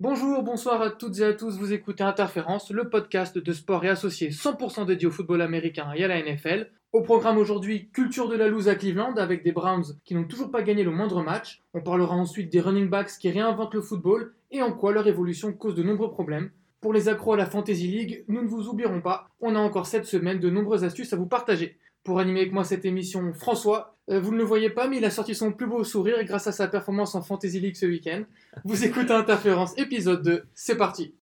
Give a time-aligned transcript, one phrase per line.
[0.00, 3.88] Bonjour, bonsoir à toutes et à tous, vous écoutez Interférence, le podcast de sport et
[3.88, 6.70] associé 100% dédié au football américain et à la NFL.
[6.92, 10.52] Au programme aujourd'hui, culture de la loose à Cleveland avec des Browns qui n'ont toujours
[10.52, 11.64] pas gagné le moindre match.
[11.74, 15.52] On parlera ensuite des running backs qui réinventent le football et en quoi leur évolution
[15.52, 16.52] cause de nombreux problèmes.
[16.80, 19.86] Pour les accros à la Fantasy League, nous ne vous oublierons pas, on a encore
[19.86, 21.76] cette semaine de nombreuses astuces à vous partager.
[22.04, 25.04] Pour animer avec moi cette émission, François, euh, vous ne le voyez pas, mais il
[25.04, 28.22] a sorti son plus beau sourire grâce à sa performance en Fantasy League ce week-end.
[28.64, 31.14] Vous écoutez Interférence épisode 2, c'est parti.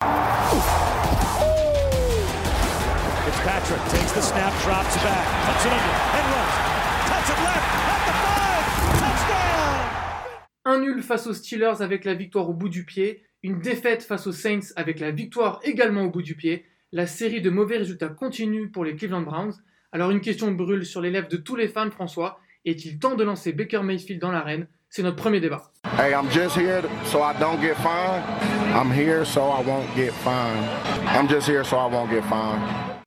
[3.25, 6.53] Fitzpatrick takes the snap, drops back, puts it under, and runs.
[7.07, 8.65] Touch it left, at the five,
[8.99, 9.85] touchdown!
[10.65, 14.27] Un nul face aux Steelers avec la victoire au bout du pied, une défaite face
[14.27, 16.65] aux Saints avec la victoire également au bout du pied.
[16.91, 19.53] La série de mauvais résultats continue pour les Cleveland Browns.
[19.95, 22.37] Alors une question brûle sur les lèvres de tous les fans, François.
[22.65, 24.67] Est-il temps de lancer Baker Mayfield dans l'arène?
[24.89, 25.71] C'est notre premier débat.
[25.97, 28.21] Hey, I'm just here so I don't get fined.
[28.75, 30.67] I'm here so I won't get fined.
[31.17, 32.59] I'm just here so I won't get fined.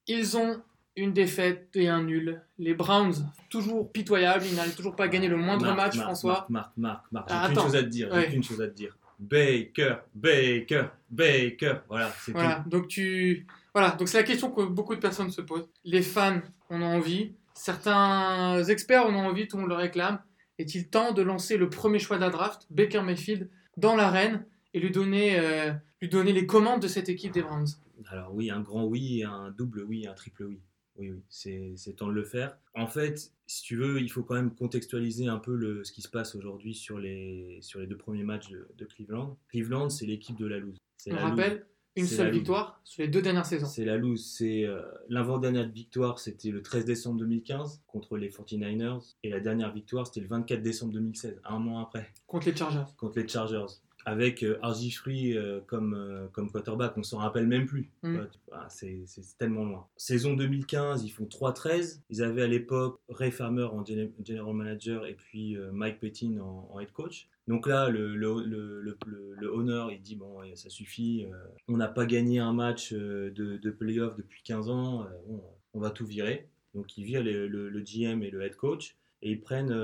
[0.07, 0.63] Ils ont
[0.97, 2.41] une défaite et un nul.
[2.59, 3.13] Les Browns,
[3.51, 6.47] toujours pitoyables, ils n'arrivent toujours pas à gagner le moindre Marc, match, Marc, François.
[6.49, 7.67] Marc, Marc, Marc, Marc, Ah, j'ai qu'une attends.
[7.67, 8.23] chose à te dire, Ouais.
[8.23, 8.97] j'ai qu'une chose à te dire.
[9.19, 13.47] Baker, Baker, Baker, voilà, c'est Voilà, donc tu...
[13.75, 15.69] Voilà, donc c'est la question que beaucoup de personnes se posent.
[15.85, 20.21] Les fans en ont envie, certains experts en ont envie, tout le monde le réclame.
[20.59, 24.81] Est-il temps de lancer le premier choix de la draft, Baker Mayfield, dans l'arène et
[24.81, 27.69] lui donner, euh, lui donner les commandes de cette équipe des Browns?
[28.09, 30.61] Alors oui, un grand oui, un double oui, un triple oui.
[31.01, 32.59] Oui, oui, c'est temps de le faire.
[32.75, 36.03] En fait, si tu veux, il faut quand même contextualiser un peu le, ce qui
[36.03, 39.39] se passe aujourd'hui sur les, sur les deux premiers matchs de, de Cleveland.
[39.49, 40.77] Cleveland, c'est l'équipe de la loose.
[41.07, 41.67] On la rappelle, loose.
[41.99, 43.67] Une seule victoire sur les deux dernières saisons.
[43.67, 44.25] C'est la loose.
[44.25, 49.15] C'est euh, l'avant-dernière victoire, c'était le 13 décembre 2015 contre les 49ers.
[49.23, 52.13] Et la dernière victoire, c'était le 24 décembre 2016, un mois après.
[52.27, 52.85] Contre les Chargers.
[52.97, 53.67] contre les Chargers.
[54.11, 57.91] Avec euh, RG Free euh, comme, euh, comme quarterback, on s'en rappelle même plus.
[58.03, 58.21] Mm.
[58.69, 59.87] C'est tellement loin.
[59.99, 62.01] Saison 2015, ils font 3-13.
[62.09, 66.69] Ils avaient à l'époque Ray Farmer en gene- general manager et puis Mike Pettin en,
[66.73, 67.29] en head coach.
[67.49, 71.27] Donc là, le, le, le, le, owner, il dit bon, ça suffit.
[71.27, 71.37] euh,
[71.69, 75.03] on n'a pas gagné un match euh, de, de playoff depuis 15 ans.
[75.03, 75.43] euh, bon,
[75.75, 76.49] on va tout virer.
[76.75, 79.75] Donc ils virent le, GM et le head coach et ils prennent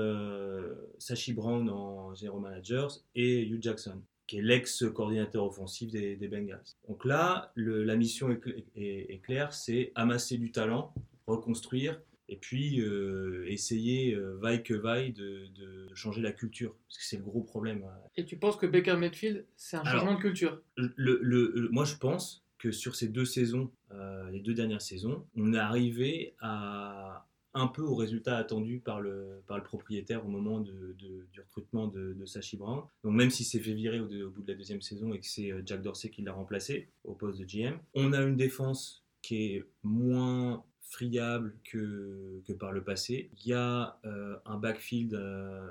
[0.97, 6.63] Sashi Brown en general manager et Hugh Jackson, qui est l'ex-coordinateur offensif des, des Bengals.
[6.87, 10.93] Donc là, le- la mission est, cl- est- est claire, c'est amasser du talent,
[11.27, 15.45] reconstruire et puis euh, essayer, euh, vaille que vaille, de,
[15.93, 17.85] changer la culture, parce que c'est le gros problème.
[18.17, 20.61] Et tu penses que Baker Mayfield, c'est un Alors, changement de culture?
[20.75, 24.81] Le, le- le- moi, je pense que sur ces deux saisons, euh, les deux dernières
[24.81, 27.25] saisons, on est arrivé à
[27.55, 32.13] un peu au résultat attendu par le, par le propriétaire au moment du recrutement de,
[32.13, 32.83] de Sachi Brown.
[33.03, 35.51] Donc même si c'est fait virer au, bout de la deuxième saison et que c'est
[35.51, 39.53] euh, Jack Dorsey qui l'a remplacé au poste de GM, on a une défense qui
[39.53, 43.29] est moins friable que, que par le passé.
[43.41, 45.67] Il y a euh, un backfield, euh,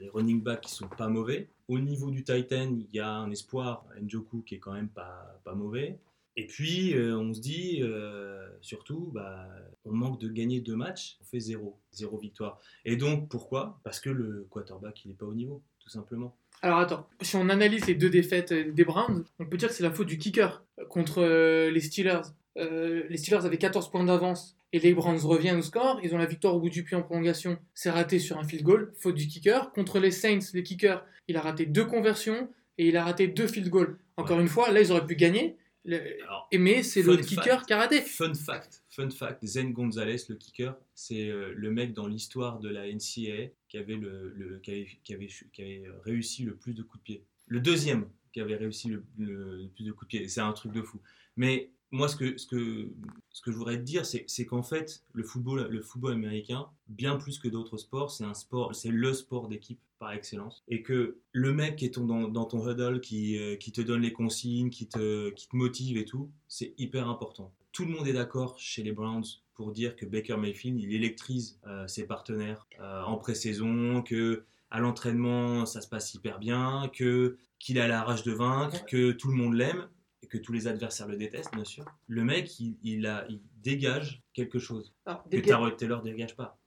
[0.00, 1.48] les running backs qui sont pas mauvais.
[1.68, 5.38] Au niveau du Titan, il y a un espoir, Njoku, qui est quand même pas,
[5.44, 5.98] pas mauvais.
[6.40, 9.46] Et puis, euh, on se dit, euh, surtout, bah,
[9.84, 12.58] on manque de gagner deux matchs, on fait zéro, zéro victoire.
[12.86, 13.78] Et donc, pourquoi?
[13.84, 16.34] Parce que le quarterback, il n'est pas au niveau, tout simplement.
[16.62, 19.74] Alors attends, si on analyse les deux défaites euh, des Browns, on peut dire que
[19.74, 22.22] c'est la faute du kicker contre euh, les Steelers.
[22.56, 26.00] Les Steelers avaient 14 points d'avance et les Browns reviennent au score.
[26.02, 27.58] Ils ont la victoire au bout du pied en prolongation.
[27.74, 29.72] C'est raté sur un field goal, faute du kicker.
[29.72, 33.46] Contre les Saints, le kicker, il a raté deux conversions et il a raté deux
[33.46, 33.98] field goals.
[34.16, 34.42] Encore Ouais.
[34.42, 35.56] une fois, là, ils auraient pu gagner.
[35.84, 37.66] Le- Alors, Mais c'est le kicker fact.
[37.66, 38.00] qui a raté.
[38.02, 42.68] Fun fact, fun fact, Zen Gonzalez, le kicker, c'est euh, le mec dans l'histoire de
[42.68, 46.74] la NCAA qui avait, le, le- qui, avait, qui avait- qui avait réussi le plus
[46.74, 47.24] de coups de pied.
[47.46, 50.28] Le deuxième qui avait réussi le, le- le plus de coups de pied.
[50.28, 51.00] C'est un truc de fou.
[51.36, 57.16] Mais moi, ce que, je voudrais te dire, c'est qu'en fait, le football, américain, bien
[57.16, 60.62] plus que d'autres sports, c'est le sport d'équipe par excellence.
[60.68, 64.12] Et que le mec qui est dans, ton huddle, qui, euh, qui te donne les
[64.12, 67.52] consignes, qui te, qui te motive et tout, c'est hyper important.
[67.72, 71.60] Tout le monde est d'accord chez les Browns pour dire que Baker Mayfield, il électrise
[71.66, 77.36] euh, ses partenaires euh, en pré-saison, que à l'entraînement, ça se passe hyper bien, que
[77.58, 79.86] qu'il a la rage de vaincre, que tout le monde l'aime
[80.22, 81.84] et que tous les adversaires le détestent, bien sûr.
[82.06, 86.36] Le mec, il, il a, il dégage quelque chose Alors, que des- Tyrod Taylor dégage
[86.36, 86.58] pas.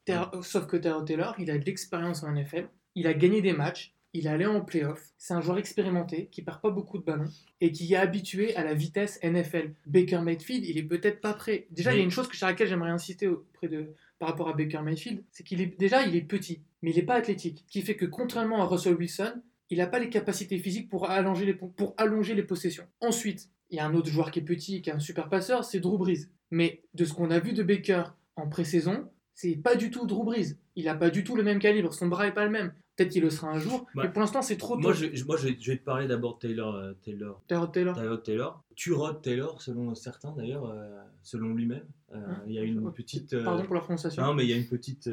[0.41, 3.93] Sauf que Tyrod Taylor, il a de l'expérience en NFL, il a gagné des matchs,
[4.15, 7.29] il est allé en playoff, c'est un joueur expérimenté qui perd pas beaucoup de ballons
[7.61, 9.73] et qui est habitué à la vitesse NFL.
[9.87, 11.65] Baker Mayfield, il est peut-être pas prêt.
[11.71, 14.49] Déjà, il y a une chose que, sur laquelle j'aimerais insister auprès de, par rapport
[14.49, 17.63] à Baker Mayfield, c'est qu'il est déjà il est petit, mais il n'est pas athlétique,
[17.65, 19.41] ce qui fait que contrairement à Russell Wilson,
[19.73, 22.85] il n'a pas les capacités physiques pour allonger les, pour allonger les possessions.
[23.01, 25.63] Ensuite, il y a un autre joueur qui est petit, qui est un super passeur,
[25.65, 26.27] c'est Drew Brees.
[26.51, 28.03] Mais de ce qu'on a vu de Baker
[28.35, 30.57] en pré-saison, c'est pas du tout Drew Brees.
[30.75, 32.73] Il a pas du tout le même calibre, son bras est pas le même.
[32.95, 34.03] Peut-être qu'il le sera un jour, Ouais.
[34.03, 34.81] mais pour l'instant c'est trop tôt.
[34.81, 37.41] Moi, je, je- moi je, vais, je vais te parler d'abord de Taylor, euh, Taylor,
[37.47, 37.95] Taylor Taylor.
[37.95, 38.63] Tyrod Taylor.
[38.75, 41.85] Turod Taylor, selon certains d'ailleurs, euh, selon lui-même.
[42.13, 43.35] Euh, Hein il y a une petite.
[43.43, 44.21] Pardon pour la prononciation.
[44.21, 45.09] Non, mais il y a une petite,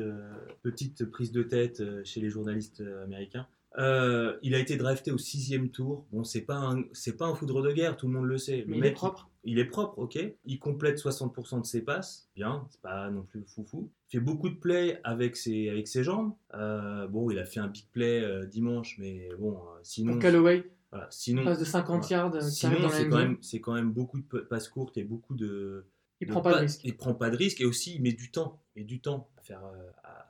[0.62, 3.46] petite prise de tête chez les journalistes américains.
[3.78, 6.06] Euh, il a été drafté au sixième tour.
[6.12, 8.58] Bon, c'est pas un, c'est pas un foudre de guerre, tout le monde le sait.
[8.58, 9.30] Le mais il est propre.
[9.44, 10.18] Il, il est propre, ok.
[10.44, 12.66] Il complète 60% de ses passes, bien.
[12.70, 13.90] C'est pas non plus foufou.
[14.08, 16.34] Il fait beaucoup de plays avec ses, avec ses jambes.
[16.54, 20.68] Euh, bon, il a fait un big play euh, dimanche, mais bon, sinon, Pour Callaway,
[20.90, 22.08] voilà, sinon, passe de 50 ouais.
[22.10, 25.86] yards, sinon c'est quand même, c'est quand même beaucoup de passes courtes et beaucoup de,
[26.20, 26.80] il prend pas de risque.
[26.84, 29.42] Il prend pas de risque et aussi il met du temps, et du temps à
[29.42, 29.62] faire,
[30.02, 30.29] à,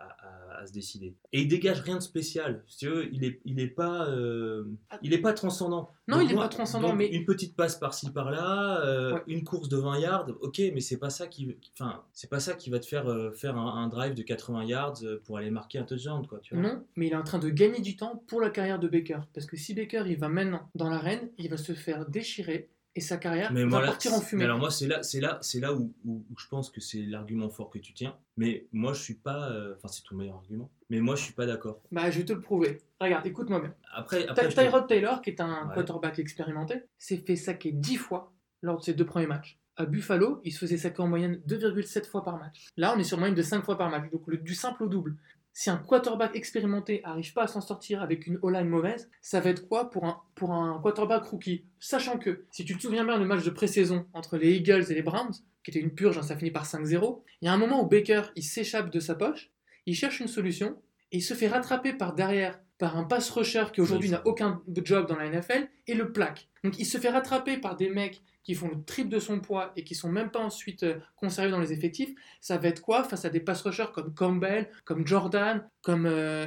[0.58, 1.14] à- se décider.
[1.32, 2.62] Et il dégage rien de spécial.
[2.68, 4.64] Si veux, il est, il est pas, euh,
[5.02, 5.90] il est pas transcendant.
[6.08, 9.22] Non, Donc il est moi- pas transcendant, mais une petite passe par-ci par-là, euh, Ouais.
[9.28, 12.54] une course de 20 yards, ok, mais c'est pas ça qui, enfin, c'est pas ça
[12.54, 15.78] qui va te faire euh, faire un, un drive de 80 yards pour aller marquer
[15.78, 16.40] un touchdown, quoi.
[16.40, 16.62] Tu vois.
[16.62, 19.20] non, mais il est en train de gagner du temps pour la carrière de Baker.
[19.34, 23.00] Parce que si Baker il va maintenant dans l'arène, il va se faire déchirer et
[23.00, 24.40] sa carrière Mais va moi, là, partir en fumée.
[24.40, 26.80] mais alors moi, c'est là, c'est là, c'est là où, où- où je pense que
[26.80, 28.16] c'est l'argument fort que tu tiens.
[28.36, 30.70] Mais moi, je suis pas, euh, enfin, c'est ton meilleur argument.
[30.88, 31.80] Mais moi, je suis pas d'accord.
[31.92, 32.80] Bah, je vais te le prouver.
[33.00, 33.74] Regarde, écoute-moi bien.
[33.92, 35.74] Après, te- Tyrod Taylor, qui est un Ouais.
[35.74, 38.32] quarterback expérimenté, s'est fait saquer 10 fois
[38.62, 39.58] lors de ses deux premiers matchs.
[39.76, 42.66] À Buffalo, il se faisait saquer en moyenne 2,7 fois par match.
[42.76, 44.82] Là, on est sur une moyenne de 5 fois par match, donc le- du simple
[44.82, 45.16] au double.
[45.52, 49.50] Si un quarterback expérimenté arrive pas à s'en sortir avec une O-line mauvaise, ça va
[49.50, 51.64] être quoi pour un, pour un quarterback rookie?
[51.78, 54.94] Sachant que, si tu te souviens bien, le match de pré-saison entre les Eagles et
[54.94, 57.58] les Browns, qui était une purge, hein, ça finit par 5-0, il y a un
[57.58, 59.50] moment où Baker, il s'échappe de sa poche,
[59.86, 60.80] il cherche une solution,
[61.12, 64.62] et il se fait rattraper par derrière par un pass rusher qui aujourd'hui n'a aucun
[64.82, 66.48] job dans la NFL et le plaque.
[66.64, 69.70] Donc il se fait rattraper par des mecs qui font le triple de son poids
[69.76, 72.10] et qui sont même pas ensuite euh, conservés dans les effectifs.
[72.40, 76.46] Ça va être quoi face à des pass rushers comme Campbell, comme Jordan, comme euh,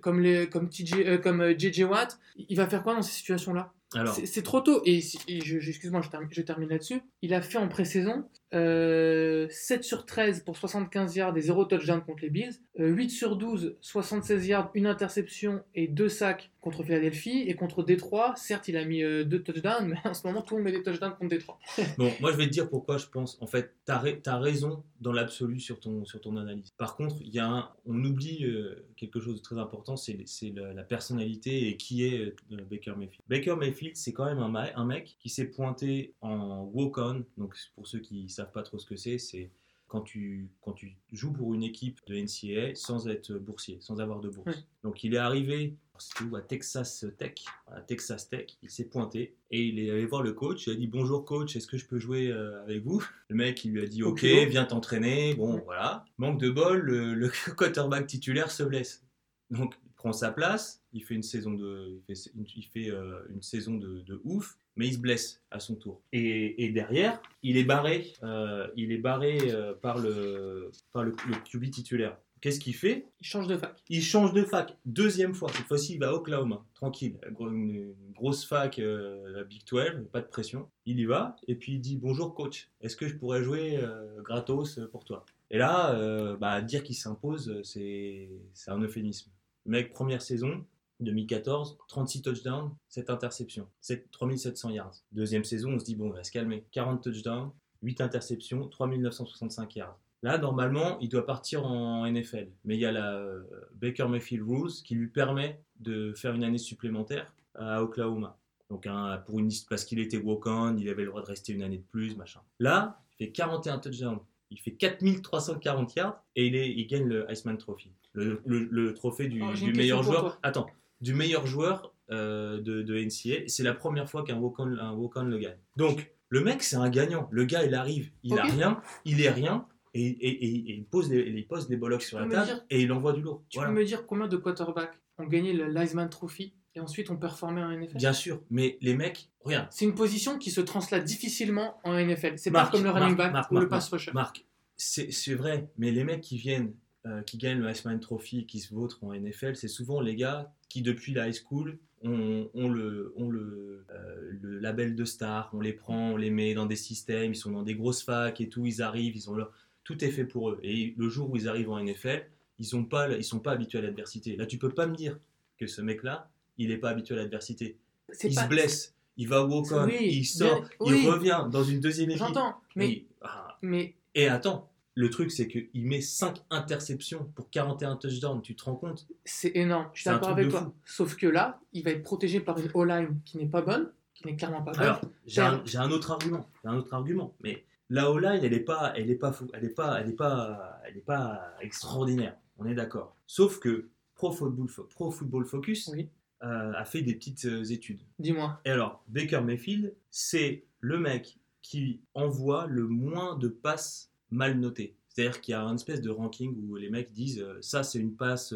[0.00, 2.18] comme les comme TJ euh, comme JJ Watt?
[2.36, 3.72] Il va faire quoi dans ces situations-là?
[3.94, 4.82] Alors, c'est trop tôt.
[4.84, 7.00] Et, je, excuse-moi, je, termine- je termine là-dessus.
[7.22, 12.00] Il a fait en pré-saison euh, 7 sur 13 pour 75 yards et 0 touchdown
[12.02, 12.54] contre les Bills.
[12.80, 17.44] euh, 8 sur 12, 76 yards, une interception et 2 sacs contre Philadelphie.
[17.46, 20.62] Et contre Détroit, certes, il a mis 2 touchdowns, mais en ce moment, tout le
[20.62, 21.58] monde met des touchdowns contre Détroit.
[21.98, 23.38] bon, moi, je vais te dire pourquoi je pense.
[23.40, 26.70] En fait, t'as as raison dans l'absolu sur ton sur ton analyse.
[26.76, 30.16] Par contre, y a un, on oublie euh, quelque chose de très important, c'est
[30.54, 33.22] la, la personnalité et qui est euh, Baker Mayfield.
[33.28, 37.24] Baker Mayfield, c'est quand même un, un mec qui s'est pointé en walk-on.
[37.36, 39.50] Donc, pour ceux qui savent pas trop ce que c'est, c'est
[39.88, 44.20] quand tu, quand tu joues pour une équipe de NCAA sans être boursier, sans avoir
[44.20, 44.64] de bourse.
[44.82, 45.74] Donc il est arrivé,
[46.20, 46.36] où?
[46.36, 50.32] À Texas Tech, à Texas Tech, il s'est pointé et il est allé voir le
[50.32, 53.04] coach, il a dit bonjour coach, est-ce que je peux jouer euh, avec vous?
[53.28, 56.04] Le mec il lui a dit ok, viens t'entraîner, bon voilà.
[56.18, 59.04] Manque de bol, le, le quarterback titulaire se blesse.
[59.50, 62.90] Donc il prend sa place, il fait une saison de, il fait, une, il fait,
[62.90, 66.00] euh, une saison de, de ouf, mais il se blesse à son tour.
[66.12, 71.14] Et, et derrière, il est barré, euh, il est barré euh, par le, par le,
[71.26, 72.16] le QB titulaire.
[72.40, 73.04] Qu'est-ce qu'il fait?
[73.20, 73.82] Il change de fac.
[73.88, 75.50] Il change de fac, deuxième fois.
[75.52, 77.18] Cette fois-ci, il va à Oklahoma, tranquille.
[77.40, 80.68] Une, une grosse fac, euh, la Big 12, pas de pression.
[80.86, 84.22] Il y va, et puis il dit Bonjour coach, est-ce que je pourrais jouer euh,
[84.22, 85.24] gratos pour toi?
[85.50, 89.30] Et là, euh, bah, dire qu'il s'impose, c'est c'est un euphémisme.
[89.66, 90.64] Le mec, première saison,
[91.00, 94.94] 2014, 36 touchdowns, 7 interceptions, 7, 3700 yards.
[95.12, 96.64] Deuxième saison, on se dit Bon, on va se calmer.
[96.72, 97.50] 40 touchdowns,
[97.82, 99.98] 8 interceptions, 3965 yards.
[100.22, 102.48] Là, normalement, il doit partir en NFL.
[102.64, 103.44] Mais il y a la euh,
[103.76, 108.36] Baker Mayfield Rules qui lui permet de faire une année supplémentaire à Oklahoma.
[108.68, 111.52] Donc, un- pour une liste, parce qu'il était walk-on, il avait le droit de rester
[111.52, 112.40] une année de plus, machin.
[112.58, 114.18] Là, il fait 41 touchdowns.
[114.50, 117.92] Il fait 4340 yards et il, est, il gagne le Iceman Trophy.
[118.14, 120.38] Le, le- le trophée du, Oh, du meilleur joueur.
[120.42, 120.66] Attends,
[121.00, 123.44] du meilleur joueur euh, de, de NCA.
[123.48, 125.58] C'est la première fois qu'un un walk-on le gagne.
[125.76, 127.28] Donc, le mec, c'est un gagnant.
[127.30, 128.50] Le gars, il arrive, il a Ok.
[128.52, 132.02] rien, il est rien, et, et- et- et il, pose les, il pose les bollocks
[132.02, 133.42] sur la table dire- et il envoie du lourd.
[133.48, 133.72] Tu Voilà.
[133.72, 137.62] peux me dire combien de quarterbacks ont gagné le Heisman Trophy et ensuite ont performé
[137.62, 141.80] en NFL Bien sûr, mais les mecs, regarde, C'est une position qui se translate difficilement
[141.84, 142.34] en NFL.
[142.38, 144.12] C'est pas comme le running Marc, back Marc, ou le pass rusher.
[144.12, 144.44] Marc,
[144.76, 146.74] c'est c'est vrai, mais les mecs qui viennent,
[147.06, 150.52] euh, qui gagnent le Iceman Trophy, qui se vautrent en NFL, c'est souvent les gars
[150.68, 155.50] qui, depuis la high school, ont, ont le, ont le, euh, le label de star,
[155.52, 158.40] on les prend, on les met dans des systèmes, ils sont dans des grosses facs
[158.40, 159.52] et tout, ils arrivent, ils ont leur...
[159.84, 160.60] tout est fait pour eux.
[160.62, 162.24] Et le jour où ils arrivent en NFL,
[162.60, 164.36] ils sont pas, ils sont pas habitués à l'adversité.
[164.36, 165.18] Là, tu peux pas me dire
[165.58, 167.76] que ce mec-là, il n'est pas habitué à l'adversité.
[168.22, 171.64] Il pas- se blesse, il va au walk-on, Oui, il sort, bien- il revient dans
[171.64, 172.24] une deuxième équipe.
[172.26, 174.67] J'entends, mais, ah, mais et attends,
[175.00, 179.06] le truc c'est qu'il met 5 interceptions pour 41 touchdowns, tu te rends compte?
[179.24, 179.88] C'est énorme.
[179.94, 180.62] Je suis d'accord avec toi.
[180.62, 180.74] fou.
[180.84, 184.26] Sauf que là, il va être protégé par une O-line qui n'est pas bonne, qui
[184.26, 184.80] n'est clairement pas bonne.
[184.82, 185.40] Alors, j'ai
[185.78, 186.50] un, autre argument.
[186.64, 187.32] J'ai un autre argument.
[187.44, 190.12] Mais la O-line, elle n'est pas, elle est pas, fou- elle est pas, elle est
[190.16, 192.36] pas, elle est pas extraordinaire.
[192.58, 193.16] On est d'accord.
[193.28, 196.08] Sauf que Pro Football, Fo- Pro Football Focus Oui.
[196.42, 198.00] euh, a fait des petites euh, études.
[198.18, 198.60] Dis-moi.
[198.64, 204.94] Et alors, Baker Mayfield, c'est le mec qui envoie le moins de passes mal notées.
[205.08, 207.98] C'est-à-dire qu'il y a une espèce de ranking où les mecs disent euh, ça c'est
[207.98, 208.54] une passe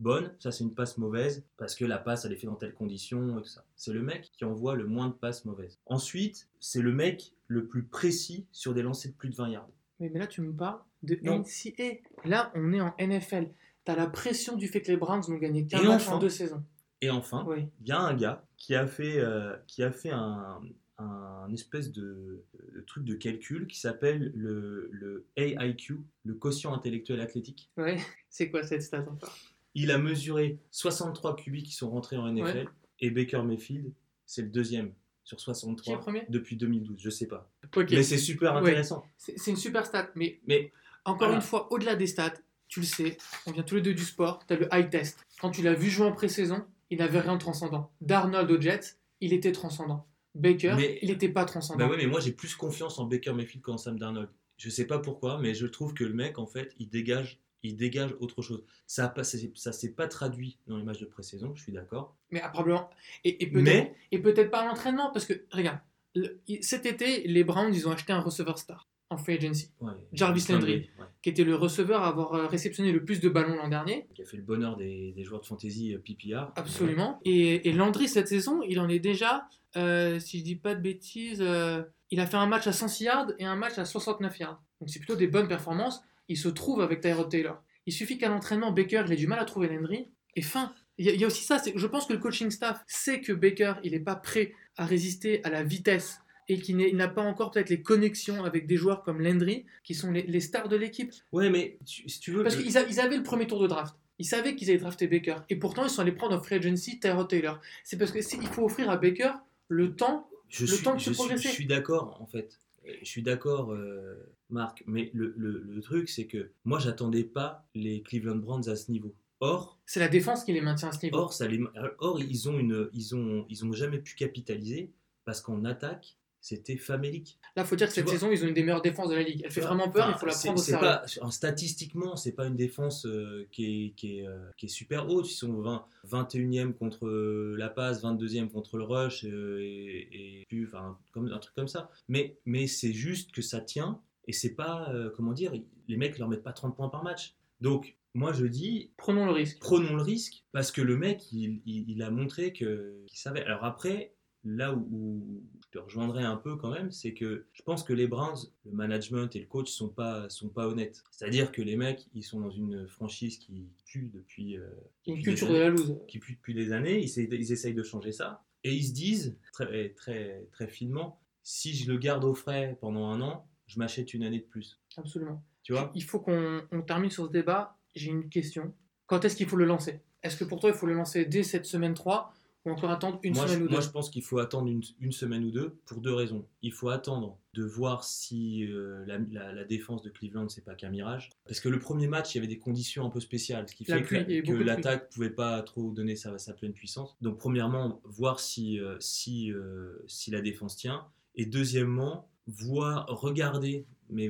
[0.00, 2.74] bonne, ça c'est une passe mauvaise, parce que la passe elle est faite dans telles
[2.74, 3.64] conditions et tout ça.
[3.76, 5.78] C'est le mec qui envoie le moins de passes mauvaises.
[5.86, 9.68] Ensuite, c'est le mec le plus précis sur des lancers de plus de 20 yards.
[10.00, 11.38] Mais, mais là, tu me parles de Non.
[11.40, 11.98] NCA.
[12.24, 13.50] Là, on est en NFL.
[13.84, 16.16] T'as la pression du fait que les Browns n'ont gagné qu'un match enfin.
[16.16, 16.62] en deux saisons.
[17.00, 17.66] Et enfin, Oui.
[17.80, 20.60] il y a un gars qui a fait, euh, qui a fait un,
[21.02, 22.44] un espèce de,
[22.74, 27.70] de truc de calcul qui s'appelle le, le AIQ, le quotient intellectuel athlétique.
[27.76, 27.98] Ouais.
[28.30, 29.36] C'est quoi cette stat encore?
[29.74, 32.66] Il a mesuré 63 QB qui sont rentrés en NFL Ouais.
[33.00, 33.90] et Baker Mayfield,
[34.26, 34.92] c'est le deuxième
[35.24, 36.24] sur Qui est 63 premier?
[36.28, 37.50] depuis 2012, je sais pas.
[37.90, 39.04] Mais c'est super intéressant.
[39.16, 40.10] C'est c'est une super stat.
[40.14, 40.72] Mais Mais
[41.04, 41.36] encore Voilà.
[41.36, 42.34] une fois, au-delà des stats,
[42.68, 43.16] tu le sais,
[43.46, 45.24] on vient tous les deux du sport, tu as le high test.
[45.40, 47.90] Quand tu l'as vu jouer en pré-saison, il n'avait rien de transcendant.
[48.02, 50.06] Darnold aux Jets, il était transcendant.
[50.34, 51.78] Baker, Mais- il n'était pas transcendant.
[51.84, 54.28] bah ouais, mais moi j'ai plus confiance en Baker Mayfield qu'en Sam Darnold.
[54.56, 57.76] Je sais pas pourquoi, mais je trouve que le mec en fait, il dégage, il
[57.76, 58.64] dégage autre chose.
[58.86, 62.16] Ça a pas, ça, s'est- pas traduit dans les matchs de pré-saison, je suis d'accord.
[62.30, 62.88] Mais ah, probablement.
[63.24, 65.78] Et, et peut-être Mais peut-être pas à l'entraînement, parce que, regarde,
[66.14, 69.92] le- cet été, les Browns, ils ont acheté un receveur star en free agency, ouais,
[70.12, 70.72] Jarvis Landry.
[70.98, 74.06] ouais, qui était le receveur à avoir euh, réceptionné le plus de ballons l'an dernier.
[74.14, 76.50] qui a fait le bonheur des, des joueurs de fantasy euh, PPR.
[76.56, 77.20] Absolument.
[77.24, 80.80] Et, et Landry, cette saison, il en est déjà, euh, si je dis pas de
[80.80, 84.38] bêtises, euh, il a fait un match à 106 yards et un match à 69
[84.40, 84.62] yards.
[84.80, 86.02] Donc c'est plutôt des bonnes performances.
[86.28, 87.62] Il se trouve avec Tyrod Taylor.
[87.86, 90.08] Il suffit qu'à l'entraînement, Baker, il ait du mal à trouver Landry.
[90.36, 90.72] Et fin.
[90.98, 93.74] Il y, y a aussi ça, je pense que le coaching staff sait que Baker,
[93.82, 96.20] il n'est pas prêt à résister à la vitesse
[96.52, 100.10] et il n'a pas encore peut-être les connexions avec des joueurs comme Landry, qui sont
[100.10, 101.12] les, les stars de l'équipe.
[101.32, 102.42] Ouais, mais tu- si tu veux.
[102.42, 103.94] Parce qu'ils ils avaient le premier tour de draft.
[104.18, 105.36] Ils savaient qu'ils allaient drafter Baker.
[105.48, 107.60] Et pourtant, ils sont allés prendre en free agency Tyrod Taylor.
[107.82, 109.32] C'est parce qu'il faut offrir à Baker
[109.68, 110.28] le temps.
[110.48, 111.48] je le suis, temps de je se suis- progresser.
[111.48, 112.58] je suis d'accord en fait.
[112.84, 114.14] Je suis d'accord, euh,
[114.50, 114.82] Marc.
[114.86, 118.90] Mais le, le- le truc, c'est que moi, j'attendais pas les Cleveland Browns à ce
[118.90, 119.14] niveau.
[119.40, 121.16] Or, C'est la défense qui les maintient à ce niveau.
[121.18, 121.60] or, ça les,
[121.98, 124.90] or ils ont une, ils ont, ils ont jamais pu capitaliser
[125.24, 127.38] parce qu'en attaque, c'était famélique.
[127.56, 129.40] Là, faut dire que cette saison, ils ont une des meilleures défenses de la ligue.
[129.44, 130.80] Elle fait vraiment peur, il faut la prendre au sérieux.
[130.80, 134.68] pas, en- Statistiquement, c'est pas une défense euh, qui, est, qui, est, euh, qui est
[134.68, 135.30] super haute.
[135.30, 140.46] Ils sont 20, 21e contre euh, la passe, 22e contre le rush, euh, et, et
[140.48, 141.90] plus, enfin, comme, un truc comme ça.
[142.08, 145.52] Mais, mais c'est juste que ça tient, et c'est pas, comment dire,
[145.88, 147.34] les mecs leur mettent pas 30 points par match.
[147.60, 149.58] Donc, moi je dis, Prenons le risque.
[149.60, 152.68] prenons le risque parce que le mec il, il- il a montré qu'il
[153.12, 154.11] savait alors après
[154.44, 157.92] là où, où je te rejoindrai un peu quand même c'est que je pense que
[157.92, 161.52] les Browns le management et le coach sont pas sont pas honnêtes c'est à dire
[161.52, 165.22] que les mecs ils sont dans une franchise qui pue depuis euh, a une depuis
[165.22, 165.96] culture des de années- la loose.
[166.08, 169.90] qui pue depuis des années ils, essayent de changer ça et ils se disent très
[169.90, 174.22] très très finement si je le garde au frais pendant un an je m'achète une
[174.24, 175.42] année de plus Absolument.
[175.62, 175.90] tu vois?
[175.94, 177.78] Il faut qu'on on termine sur ce débat.
[177.94, 178.74] J'ai une question.
[179.06, 180.00] Quand est-ce qu'il faut le lancer?
[180.22, 182.34] Est-ce que pour toi, il faut le lancer dès cette semaine 3
[182.64, 184.68] ou encore attendre une moi, semaine je, ou deux moi, je pense qu'il faut attendre
[184.68, 186.46] une, une semaine ou deux pour deux raisons.
[186.62, 190.74] Il faut attendre de voir si euh, la, la- la défense de Cleveland, c'est pas
[190.74, 191.30] qu'un mirage.
[191.46, 193.84] Parce que le premier match, il y avait des conditions un peu spéciales, ce qui
[193.88, 197.16] La fait que, que l'attaque pouvait pas trop donner sa, sa pleine puissance.
[197.20, 201.06] Donc, premièrement, voir si, euh, si, euh, si la défense tient.
[201.34, 204.28] Et deuxièmement, voir, regarder, mais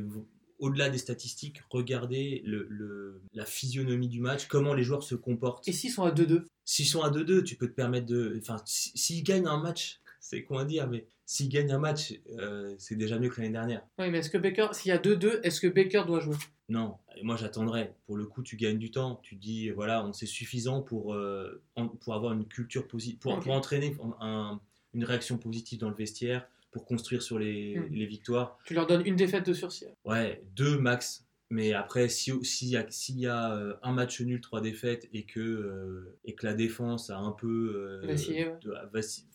[0.62, 5.66] au-delà des statistiques, regarder le, le- la physionomie du match, comment les joueurs se comportent.
[5.68, 8.36] Et s'ils sont à 2-2 S'ils sont à 2-2, tu peux te permettre de.
[8.40, 12.14] Enfin, si- s'ils gagnent un match, c'est con à dire, mais s'ils gagnent un match,
[12.38, 13.82] euh, c'est déjà mieux que l'année dernière.
[13.98, 16.36] Oui, mais est-ce que Baker, s'il y a 2-2, est-ce que Baker doit jouer?
[16.68, 17.92] Non, moi j'attendrai.
[18.06, 19.18] Pour le coup, tu gagnes du temps.
[19.24, 21.60] Tu dis, voilà, on c'est suffisant pour, euh,
[22.00, 24.60] pour avoir une culture positive, pour, entraîner un-
[24.94, 27.88] une réaction positive dans le vestiaire, pour construire sur les, Mm.
[27.92, 28.58] les victoires.
[28.64, 29.86] Tu leur donnes une défaite de sursis.
[30.04, 31.24] Ouais, deux max.
[31.50, 35.06] Mais après, si- s'il y a, s'il y a euh, un match nul, trois défaites,
[35.12, 38.58] et que, euh, et que la défense a un peu euh, Vacillé, ouais.
[38.62, 38.72] de-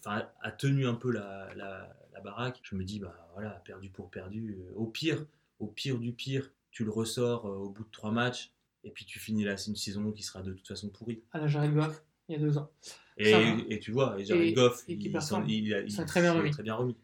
[0.06, 4.10] a, tenu un peu la, la- la baraque, je me dis, bah voilà, perdu pour
[4.10, 4.58] perdu.
[4.60, 5.24] Euh, Au pire,
[5.60, 8.52] au pire du pire, tu le ressors euh, au bout de trois matchs,
[8.84, 11.22] et puis tu finis là, c'est une saison qui sera de toute façon pourrie.
[11.34, 12.04] À la Jared Goff.
[12.30, 12.72] il y a deux ans.
[13.20, 16.38] Et, tu vois, Jared Et- Goff, et il, il, il s'en est très bien s'en
[16.38, 16.52] est remis.
[16.52, 16.96] très bien remis.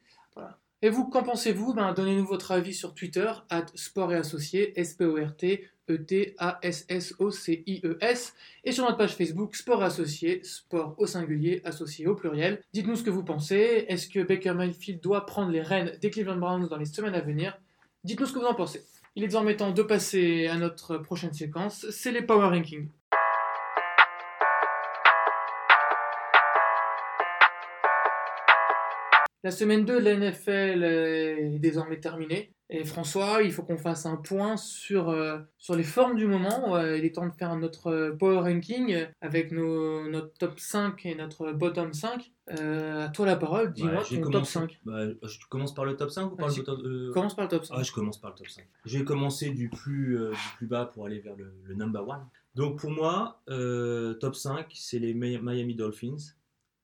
[0.82, 1.74] Et vous, qu'en pensez-vous?
[1.74, 8.98] Ben, Donnez-nous votre avis sur Twitter, at Sport et Associés, S-P-O-R-T, E-T-A-S-S-O-C-I-E-S, et sur notre
[8.98, 12.62] page Facebook, Sport et Associés, Sport au singulier, associé au pluriel.
[12.74, 13.86] Dites-nous ce que vous pensez.
[13.88, 17.22] Est-ce que Baker Mayfield doit prendre les rênes des Cleveland Browns dans les semaines à
[17.22, 17.58] venir?
[18.04, 18.84] Dites-nous ce que vous en pensez.
[19.16, 22.90] Il est désormais temps de passer à notre prochaine séquence, c'est les Power Rankings.
[29.44, 32.54] La semaine 2 de la NFL est désormais terminée.
[32.70, 36.76] Et François, il faut qu'on fasse un point sur, euh, sur les formes du moment.
[36.76, 41.06] Euh, il est temps de faire notre euh, power ranking avec nos, notre top 5
[41.06, 42.32] et notre bottom 5.
[42.60, 44.80] Euh, à toi la parole, dis-moi j'ai ton top commencé- 5.
[44.86, 46.60] bah, je commence par le top 5 ou par Vas-y.
[46.60, 47.76] le top euh, Commence par le top 5.
[47.78, 48.66] Ah, je commence par le top 5.
[48.86, 52.10] Je vais commencer du plus, euh, du plus bas pour aller vers le, le number
[52.12, 52.28] 1.
[52.56, 56.16] Donc pour moi, top 5, c'est les Mi- Miami Dolphins.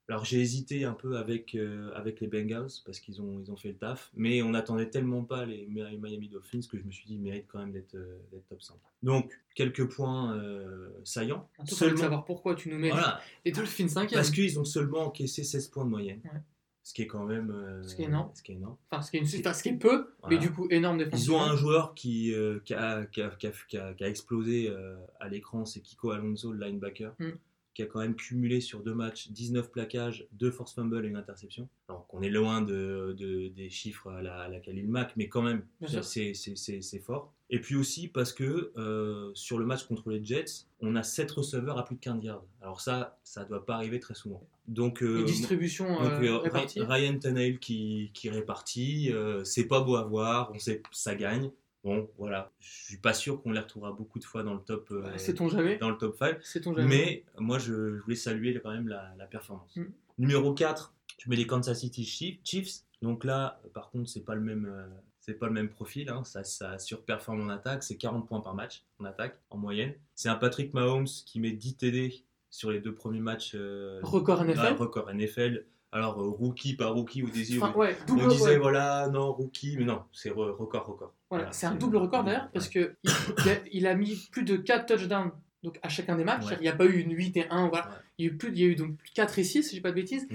[0.09, 3.55] Alors j'ai hésité un peu avec, euh, avec les Bengals parce qu'ils ont, ils ont
[3.55, 6.91] fait le taf, mais on n'attendait tellement pas les Mi- Miami Dolphins que je me
[6.91, 8.17] suis dit ils méritent quand même d'être euh,
[8.49, 8.75] top 5.
[9.03, 11.47] Donc quelques points euh, saillants.
[11.59, 14.65] Envie de Seulement- savoir pourquoi tu nous mets Voilà, les Dolphins 5 parce qu'ils ont
[14.65, 16.21] seulement encaissé 16 points de moyenne.
[16.25, 16.39] Ouais.
[16.81, 17.83] Ce qui est quand même.
[17.83, 18.31] Ce qui est énorme.
[18.33, 18.77] Ce qui est énorme.
[18.89, 21.03] Enfin, ce qui est, une- enfin, ce qui est peu, mais du coup énorme Ils
[21.05, 21.37] défensivement.
[21.37, 22.33] ont un joueur qui,
[22.65, 24.73] qui, a, qui, a, qui, a, qui a- qui a explosé
[25.19, 27.29] à l'écran, c'est Kiko Alonso, le linebacker, Mm.
[27.79, 31.15] Qui a quand même cumulé sur deux matchs 19 plaquages, 2 force fumble et une
[31.15, 31.69] interception.
[31.87, 35.29] Alors qu'on est loin de, de- des chiffres à la, à la Khalil Mack, mais
[35.29, 35.63] quand même,
[36.03, 37.33] c'est fort.
[37.49, 41.31] Et puis aussi parce que euh, sur le match contre les Jets, on a 7
[41.31, 42.43] receveurs à plus de 15 yards.
[42.61, 44.45] Alors ça, ça doit pas arriver très souvent.
[44.67, 46.81] Donc, euh, Une distribution donc, euh, répartie?
[46.81, 49.11] Ryan Tannehill qui, qui répartit,
[49.45, 51.49] c'est pas beau à voir, on sait ça gagne.
[51.83, 54.89] Bon, voilà, je suis pas sûr qu'on les retrouvera beaucoup de fois dans le top,
[54.91, 55.77] euh, Ouais, sait-on jamais?
[55.77, 56.87] dans le top 5, C'est-on jamais?
[56.87, 59.73] mais moi je, je voulais saluer quand même la, la performance.
[59.77, 59.85] Mm.
[60.17, 62.81] Numéro 4, je mets les Kansas City Chief- Chiefs.
[63.01, 64.85] Donc là, par contre, c'est pas le même, euh,
[65.21, 66.09] c'est pas le même profil.
[66.09, 66.25] hein.
[66.25, 67.81] Ça, ça surperforme en attaque.
[67.83, 69.93] C'est 40 points par match en attaque en moyenne.
[70.15, 73.53] C'est un Patrick Mahomes qui met 10 TD sur les deux premiers matchs.
[73.55, 74.59] euh, Record NFL.
[74.61, 75.65] ah, record NFL.
[75.91, 77.63] Alors, euh, rookie par rookie au désir.
[77.63, 78.57] Enfin, ouais, on disait, ouais.
[78.57, 81.13] voilà, non, rookie, mais non, c'est re- record, record.
[81.29, 83.11] Voilà, Voilà, c'est un double record d'ailleurs, parce que il,
[83.45, 85.31] il a, il a mis plus de 4 touchdowns
[85.63, 86.45] donc, à chacun des matchs.
[86.47, 86.57] Ouais.
[86.59, 87.89] Il n'y a pas eu une 8 et 1, voilà.
[88.17, 89.75] Il, y a eu plus, il y a eu donc 4 et 6, si je
[89.75, 90.27] dis pas de bêtises.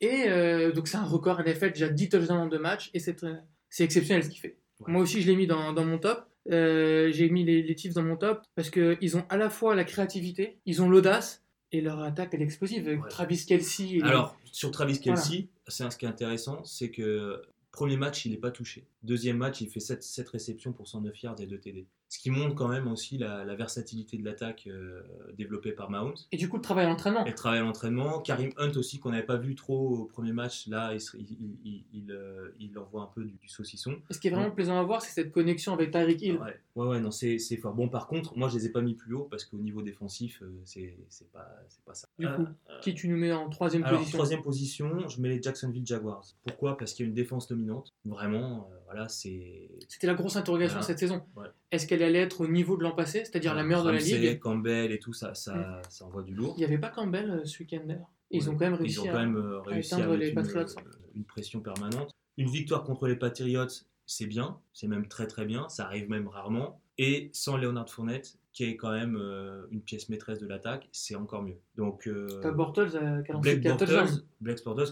[0.00, 3.14] Et euh, donc c'est un record NFL, déjà 10 touchdowns en deux matchs, et c'est
[3.14, 3.40] très-
[3.70, 4.56] c'est exceptionnel ce qu'il fait.
[4.86, 6.24] Moi aussi, je l'ai mis dans, dans mon top.
[6.50, 9.74] Euh, J'ai mis les, les Chiefs dans mon top parce qu'ils ont à la fois
[9.74, 12.86] la créativité, ils ont l'audace, et leur attaque elle est explosive.
[12.86, 13.08] Ouais.
[13.08, 13.96] Travis Kelsey.
[13.98, 18.30] et- Alors, sur Travis Kelsey, c'est ce qui est intéressant, c'est que premier match, il
[18.32, 18.86] n'est pas touché.
[19.02, 21.86] Deuxième match, il fait 7, réceptions pour 109 yards et 2 TD.
[22.10, 25.02] Ce qui montre quand même aussi la, la versatilité de l'attaque euh,
[25.36, 26.14] développée par Mahomes.
[26.32, 27.24] et du coup, le travail à l'entraînement.
[27.26, 28.20] Et le travail à l'entraînement.
[28.20, 31.84] Karim Hunt aussi, qu'on n'avait pas vu trop au premier match, là, il, il, il,
[31.92, 33.94] il, euh, il envoie un peu du, du saucisson.
[34.10, 36.38] Ce qui est vraiment plaisant à voir, c'est cette connexion avec Tyreek Hill.
[36.38, 37.74] Ouais, ouais, ouais, non, c'est fort.
[37.74, 40.42] Bon, par contre, moi, je les ai pas mis plus haut parce qu'au niveau défensif,
[40.42, 40.96] euh, c'est
[41.30, 41.46] pas,
[41.84, 42.08] pas ça.
[42.18, 44.16] Du coup, Euh, Qui tu nous mets en troisième alors, position?
[44.18, 46.24] troisième position, je mets les Jacksonville Jaguars.
[46.46, 46.78] Pourquoi?
[46.78, 47.92] Parce qu'il y a une défense dominante.
[48.06, 49.68] Vraiment, voilà, c'est.
[49.88, 50.86] C'était la grosse interrogation Voilà.
[50.86, 51.22] cette saison.
[51.36, 51.46] Ouais.
[51.70, 54.18] Est-ce qu'elle allait être au niveau de l'an passé, c'est-à-dire la meilleure de la Ramsey,
[54.18, 54.38] ligue?
[54.38, 56.54] Campbell et tout, ça, ça, ça envoie du lourd.
[56.56, 58.10] Il n'y avait pas Campbell euh, ce week-end d'ailleurs.
[58.30, 58.48] Ils Ouais.
[58.48, 59.12] ont quand même Ils réussi ont à.
[59.12, 60.60] quand même euh, réussi éteindre avec les Patriots.
[60.78, 62.10] euh, une pression permanente.
[62.36, 63.66] Une victoire contre les Patriots,
[64.06, 66.80] c'est bien, c'est même très très bien, ça arrive même rarement.
[67.00, 71.14] Et sans Leonard Fournette, qui est quand même euh, une pièce maîtresse de l'attaque, c'est
[71.14, 71.54] encore mieux.
[71.76, 74.22] Donc, euh, Bortles euh, qui a lancé Blake 4 Bortles, touchdowns.
[74.40, 74.90] Blake Bortles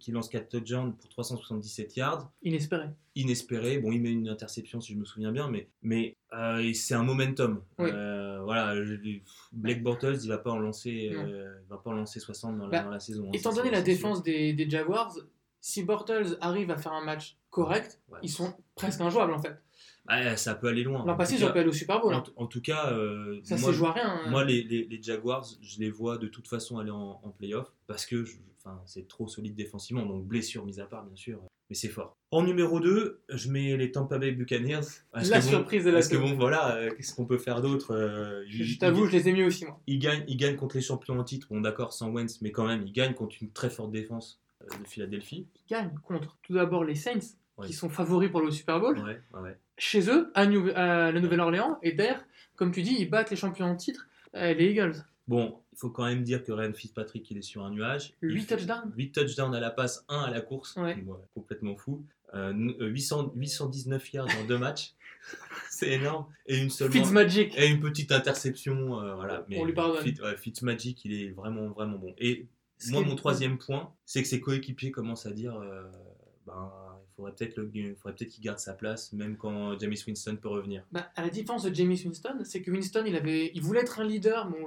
[0.00, 2.86] qui, lance 4 touchdowns pour 377 yards, Inespéré.
[3.14, 3.78] inespéré.
[3.78, 7.04] Bon, il met une interception si je me souviens bien, mais, mais euh, c'est un
[7.04, 7.62] momentum.
[7.78, 7.90] Oui.
[7.90, 8.74] Voilà,
[9.52, 12.70] Blake Bortles, il va pas en lancer, il va pas en lancer 60 dans la,
[12.70, 13.26] Bah, dans la saison.
[13.28, 15.16] hein, Étant donné la défense des, des Jaguars,
[15.60, 18.18] si Bortles arrive à faire un match correct, Ouais.
[18.22, 19.56] ils sont presque injouables en fait.
[20.36, 21.04] Ça peut aller loin.
[21.04, 22.14] L'an En passé, ils ont pu aller au Super Bowl.
[22.14, 22.24] en, hein.
[22.36, 24.04] en tout cas, euh, Ça moi, à rien.
[24.24, 24.30] hein.
[24.30, 27.72] moi les, les- les Jaguars, je les vois de toute façon aller en, en playoff
[27.86, 28.24] parce que
[28.58, 31.40] enfin, c'est trop solide défensivement, donc blessure mise à part, bien sûr,
[31.70, 32.16] mais c'est fort.
[32.32, 34.80] En numéro 2, je mets les Tampa Bay Buccaneers.
[35.12, 37.38] Parce La que bon- surprise de la Parce que bon, voilà, euh, qu'est-ce qu'on peut
[37.38, 39.80] faire d'autre euh, Je, t'avoue, je les ai mis aussi moi.
[39.86, 42.66] ils gagnent, ils gagnent contre les champions en titre, bon d'accord, sans Wentz, mais quand
[42.66, 45.46] même, ils gagnent contre une très forte défense euh, de Philadelphie.
[45.54, 47.20] Ils gagnent contre tout d'abord les Saints,
[47.58, 47.68] Ouais.
[47.68, 48.98] qui sont favoris pour le Super Bowl.
[48.98, 49.56] Ouais, ouais.
[49.78, 51.78] Chez eux, à, New- à la Nouvelle-Orléans.
[51.82, 52.24] Et d'ailleurs,
[52.56, 54.94] comme tu dis, ils battent les champions en titre, euh, les Eagles.
[55.28, 58.14] Bon, il faut quand même dire que Ryan Fitzpatrick, il est sur un nuage.
[58.22, 60.76] Il 8 fait touchdowns 8 touchdowns à la passe, 1 à la course.
[60.76, 60.94] Ouais.
[61.04, 62.04] Ouais, complètement fou.
[62.34, 64.94] Euh, n- euh, 800 819 yards en deux matchs.
[65.70, 66.26] c'est énorme.
[66.46, 66.92] Et une seulement.
[66.94, 67.56] Fitzmagic.
[67.58, 69.44] Et une petite interception, euh, voilà.
[69.48, 70.02] Mais On lui pardonne.
[70.02, 72.14] Fit- ouais, Fitzmagic, il est vraiment, vraiment bon.
[72.18, 72.46] Et
[72.90, 75.82] moi, mon troisième point, c'est que ses coéquipiers commencent à dire, euh,
[76.46, 76.70] ben,
[77.16, 80.84] faudrait peut-être faudrait peut-être qu'il garde sa place, même quand James Winston peut revenir.
[80.92, 84.48] Bah, à la différence de James Winston, c'est que Winston, il, voulait être un leader,
[84.50, 84.66] mais on,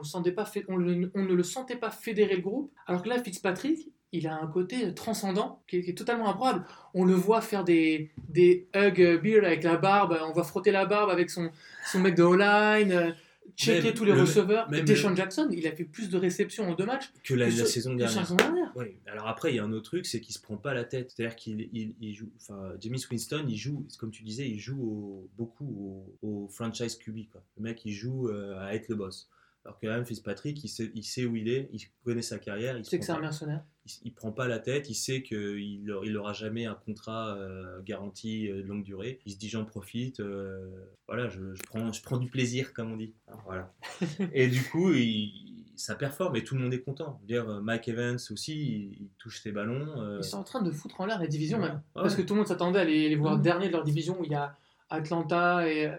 [0.79, 2.73] ne le sentait pas fédérer le groupe.
[2.87, 6.65] Alors que là, Fitzpatrick, il a un côté transcendant qui est, totalement improbable.
[6.93, 10.71] On le voit faire des, des hug euh, beer avec la barbe, on voit frotter
[10.71, 11.51] la barbe avec son,
[11.85, 13.11] son mec de O-line, euh,
[13.55, 14.69] checker tous les le- receveurs.
[14.69, 17.45] même Deshaun le- Jackson, il a fait plus de réceptions en deux matchs Que la,
[17.49, 18.21] que la ce- saison dernière.
[18.21, 18.71] saison dernière.
[18.75, 20.83] Oui, alors après, il y a un autre truc, c'est qu'il se prend pas la
[20.83, 21.11] tête.
[21.15, 24.81] C'est-à-dire qu'il il, il joue, enfin, James Winston, il joue, comme tu disais, il joue
[24.81, 27.29] au- beaucoup au, au franchise QB.
[27.31, 27.43] Quoi.
[27.57, 29.29] Le mec, il joue euh, à être le boss.
[29.69, 32.75] Alors que même Fitzpatrick, il sait, il sait où il est, il connaît sa carrière,
[32.75, 33.63] il, C'est que c'est un mercenaire.
[33.85, 37.79] il, il prend pas la tête, il sait qu'il il aura jamais un contrat euh,
[37.83, 39.19] garanti euh, de longue durée.
[39.27, 40.71] Il se dit j'en profite, euh,
[41.07, 43.13] voilà, je, je prends, je prends du plaisir comme on dit.
[43.45, 43.71] Voilà.
[44.33, 47.21] et du coup, il- ça performe et tout le monde est content.
[47.27, 50.17] Je veux Dire, Mike Evans aussi, il, il touche ses ballons.
[50.17, 51.67] Ils sont en train de foutre en l'air la division Ouais.
[51.69, 51.75] même.
[51.95, 52.01] Ouais.
[52.01, 53.41] Parce que tout le monde s'attendait à les, les voir Mhm.
[53.43, 54.57] dernier de leur division où il y a
[54.89, 55.91] Atlanta et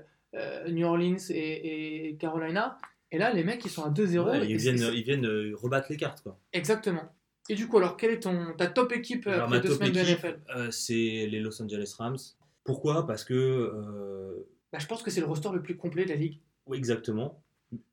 [0.71, 2.77] New Orleans et, et Carolina.
[3.13, 4.25] Et là, les mecs, ils sont à 2-0.
[4.31, 6.23] ouais, et ils, viennent, ils viennent euh, rebattre les cartes.
[6.23, 6.39] Quoi.
[6.53, 7.13] Exactement.
[7.49, 10.15] Et du coup, alors, quelle est ton, ta top équipe euh, Alors, après deux de
[10.15, 12.19] NFL euh, c'est les Los Angeles Rams.
[12.63, 13.07] Pourquoi?
[13.07, 16.15] Parce que euh, bah, Je pense que c'est le roster le plus complet de la
[16.17, 16.39] ligue.
[16.67, 17.43] Oui, exactement.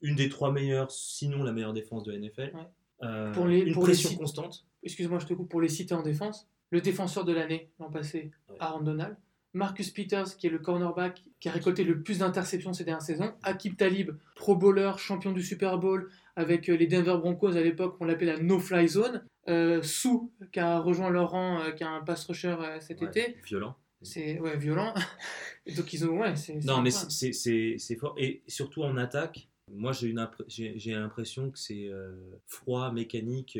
[0.01, 2.51] Une des trois meilleures, sinon la meilleure défense de NFL.
[2.53, 2.67] Ouais.
[3.03, 4.65] Euh, Pour les- une pour pression constante.
[4.83, 6.47] Excuse-moi, je te coupe pour les citer en défense.
[6.69, 8.57] Le défenseur de l'année l'an passé, Ouais.
[8.59, 9.15] Aaron Donald.
[9.53, 13.31] Marcus Peters, qui est le cornerback qui a récolté le plus d'interceptions ces dernières saisons.
[13.43, 17.97] Akib Talib, pro bowler, champion du Super Bowl avec euh, les Denver Broncos à l'époque,
[17.99, 19.23] on l'appelait la no-fly zone.
[19.49, 23.01] Euh, Sou, qui a rejoint leur rang, euh, qui a un pass rusher euh, cet
[23.01, 23.37] Ouais, été.
[23.45, 23.75] Violent.
[24.03, 24.93] C'est ouais, violent.
[25.77, 26.19] Donc ils ont.
[26.19, 28.13] Ouais, c'est, Non, mais c'est- c'est c'est fort.
[28.19, 32.11] Et surtout en attaque, moi j'ai une impré- j'ai j'ai l'impression que c'est euh,
[32.45, 33.57] froid, mécanique,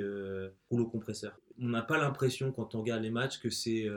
[0.70, 1.40] rouleau compresseur.
[1.60, 3.88] On n'a pas l'impression quand on regarde les matchs que c'est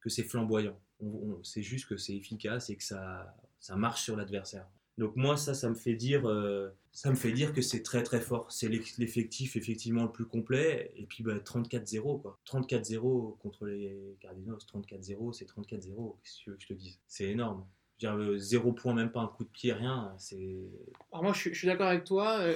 [0.00, 0.78] que c'est flamboyant.
[1.02, 4.66] On- juste que c'est efficace et que ça, ça marche sur l'adversaire.
[4.98, 8.02] Donc moi ça, ça me fait dire, euh, ça me fait dire que c'est très
[8.02, 8.52] très fort.
[8.52, 10.92] C'est l'eff- l'effectif effectivement le plus complet.
[10.96, 12.38] Et puis bah, 34-0 quoi.
[12.44, 14.58] 34-0 contre les Cardinals.
[14.72, 16.16] 34-0, c'est 34-0.
[16.22, 16.98] Qu'est-ce que tu veux que je te dise?
[17.08, 17.66] C'est énorme.
[17.98, 20.14] Je veux euh, zéro point, même pas un coup de pied, rien.
[20.18, 20.58] C'est
[21.10, 22.38] Alors moi, je suis, d'accord avec toi.
[22.40, 22.54] Euh,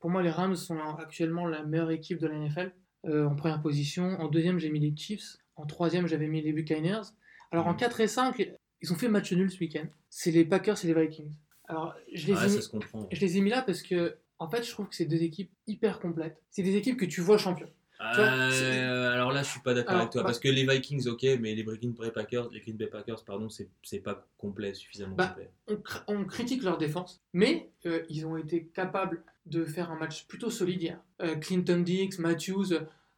[0.00, 2.72] Pour moi, les Rams sont actuellement la meilleure équipe de la NFL.
[3.04, 4.04] En première position.
[4.20, 5.36] En deuxième, j'ai mis les Chiefs.
[5.56, 7.02] En troisième, j'avais mis les Buccaneers.
[7.52, 7.76] Alors en Mhm.
[7.78, 9.84] 4 et 5, ils ont fait match nul ce week-end.
[10.10, 11.32] C'est les Packers et les Vikings.
[11.68, 13.08] Alors je les, ouais, ai, mis, ça se comprend.
[13.12, 15.50] je les ai mis là parce que, en fait, je trouve que c'est deux équipes
[15.66, 16.42] hyper complètes.
[16.50, 17.68] C'est des équipes que tu vois champion.
[18.14, 20.66] tu vois, Euh, alors là, je suis pas d'accord avec toi bah- parce que les
[20.66, 24.26] Vikings, ok, mais les Green Bay Packers, les Green Bay Packers, pardon, c'est c'est pas
[24.38, 25.50] complet, suffisamment Bah, complet.
[25.68, 29.96] on, cr- on critique leur défense, mais euh, ils ont été capables de faire un
[29.96, 31.00] match plutôt solide hier.
[31.20, 32.74] Euh, Clinton Dix, Matthews,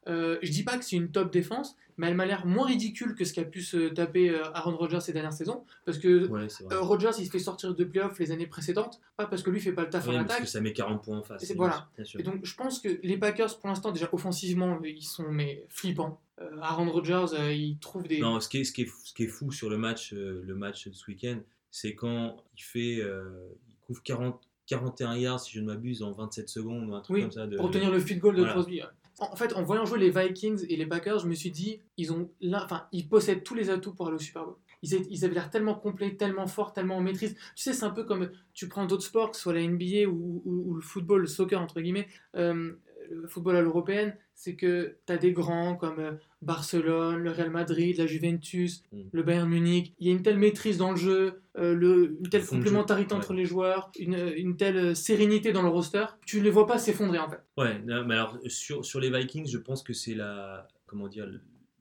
[0.07, 3.15] euh, je dis pas que c'est une top défense, mais elle m'a l'air moins ridicule
[3.15, 6.47] que ce qu'a pu se taper euh, Aaron Rodgers ces dernières saisons, parce que Ouais,
[6.71, 9.59] euh, Rodgers il se fait sortir de playoffs les années précédentes, pas parce que lui
[9.61, 10.41] fait pas le taf en parce attaque.
[10.41, 11.49] que ça met 40 points en face.
[11.49, 11.87] Et voilà.
[12.19, 16.19] Et donc je pense que les Packers pour l'instant déjà offensivement ils sont mais flippants.
[16.41, 19.13] Euh, Aaron Rodgers euh, il trouve des Non, ce qui est, ce qui est, ce
[19.13, 21.37] qui est fou sur le match, euh, le match de ce week-end,
[21.71, 26.49] c'est quand il fait, il couvre 40, 41 yards, si je ne m'abuse, en 27
[26.49, 27.47] secondes ou un truc Oui, comme ça.
[27.47, 28.53] De, pour tenir le field goal de Voilà.
[28.53, 28.81] Crosby.
[28.81, 28.87] ouais.
[29.19, 32.11] En fait, en voyant jouer les Vikings et les Packers, je me suis dit, ils
[32.11, 34.55] ont, enfin, ils possèdent tous les atouts pour aller au Super Bowl.
[34.81, 37.33] Ils, avaient l'air tellement complets, tellement forts, tellement en maîtrise.
[37.55, 40.07] Tu sais, c'est un peu comme tu prends d'autres sports, que ce soit la NBA
[40.07, 42.73] ou le football, le soccer entre guillemets, euh,
[43.11, 47.49] le football à l'européenne, c'est que tu as des grands comme euh, Barcelone, le Real
[47.49, 49.01] Madrid, la Juventus, Mm.
[49.11, 49.93] le Bayern Munich.
[49.99, 53.13] Il y a une telle maîtrise dans le jeu, euh, le, une telle jeu, complémentarité
[53.13, 53.19] ouais.
[53.19, 56.05] entre les joueurs, une, une telle euh, sérénité dans le roster.
[56.25, 57.39] Tu ne les vois pas s'effondrer en fait.
[57.57, 60.67] Ouais, mais alors sur, sur les Vikings, je pense que c'est la.
[60.85, 61.27] Comment dire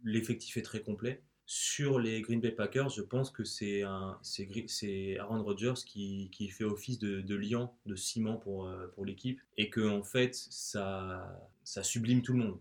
[0.05, 1.23] L'effectif est très complet.
[1.47, 6.99] Sur les Green Bay Packers, je pense que c'est Aaron Rodgers qui, qui fait office
[6.99, 11.83] de, de liant, de ciment pour, euh, pour l'équipe, et que en fait ça, ça
[11.83, 12.59] sublime tout le monde.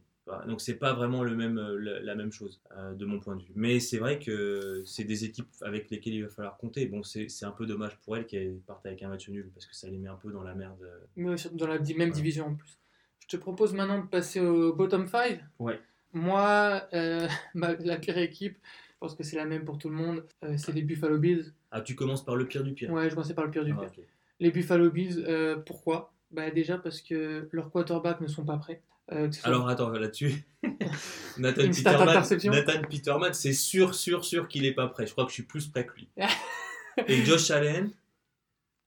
[0.47, 3.43] Donc c'est pas vraiment le même, euh, la, même chose euh, de mon point de
[3.43, 3.51] vue.
[3.55, 6.85] Mais c'est vrai que c'est des équipes avec lesquelles il va falloir compter.
[6.85, 9.75] Bon, c'est un peu dommage pour elles qu'elles partent avec un match nul parce que
[9.75, 10.79] ça les met un peu dans la merde.
[11.17, 12.09] Mais dans la même Ouais.
[12.11, 12.79] division en plus.
[13.19, 15.41] Je te propose maintenant de passer au bottom 5.
[15.59, 15.79] Ouais.
[16.13, 18.57] Moi, euh, ma- la pire équipe,
[18.89, 21.51] je pense que c'est la même pour tout le monde, euh, c'est les Buffalo Bills.
[21.71, 22.91] Ah, tu commences par le pire du pire.
[22.91, 24.03] Ouais, je commençais par le pire du Ah, pire.
[24.39, 26.13] Les Buffalo Bills, euh, pourquoi?
[26.31, 28.81] Bah, Déjà parce que leurs quarterbacks ne sont pas prêts.
[29.11, 30.45] Euh, soit- Alors attends, là-dessus,
[31.37, 31.63] Nathan.
[31.63, 35.05] Nathan Peterman, c'est sûr, sûr, sûr qu'il est pas prêt.
[35.05, 36.07] Je crois que je suis plus prêt que lui.
[37.07, 37.89] Et Josh Allen,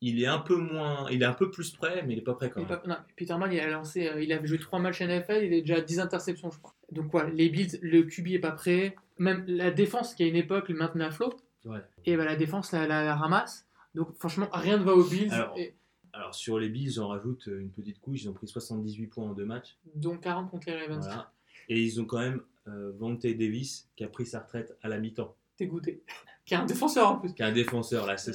[0.00, 2.34] il est un peu moins, il est un peu plus prêt, mais il est pas
[2.34, 2.80] prêt quand Il même.
[2.80, 5.60] pas- non, Peterman, il a lancé, euh, il avait joué 3 matchs NFL, il est
[5.62, 6.74] déjà à 10 interceptions, je crois.
[6.92, 8.96] Donc voilà, les Bills, le QB est pas prêt.
[9.18, 11.32] Même la défense, qui à une époque le maintenait à flot,
[11.64, 11.80] Ouais.
[12.04, 13.66] et bah, la défense la, la- la ramasse.
[13.94, 15.32] Donc franchement, rien ne va aux Bills.
[15.32, 15.74] Alors, et-
[16.12, 18.22] Alors sur les Bills, j'en rajoute une petite couche.
[18.22, 19.76] Ils ont pris 78 points en deux matchs.
[19.94, 21.04] dont 40 contre les Ravens.
[21.04, 21.32] Voilà.
[21.68, 25.34] Et ils ont quand même euh, Davis qui a pris sa retraite à la mi-temps.
[25.56, 26.02] T'es goûté.
[26.44, 27.34] Qui est un défenseur en plus.
[27.34, 28.16] Qui est un défenseur là.
[28.16, 28.32] C'est-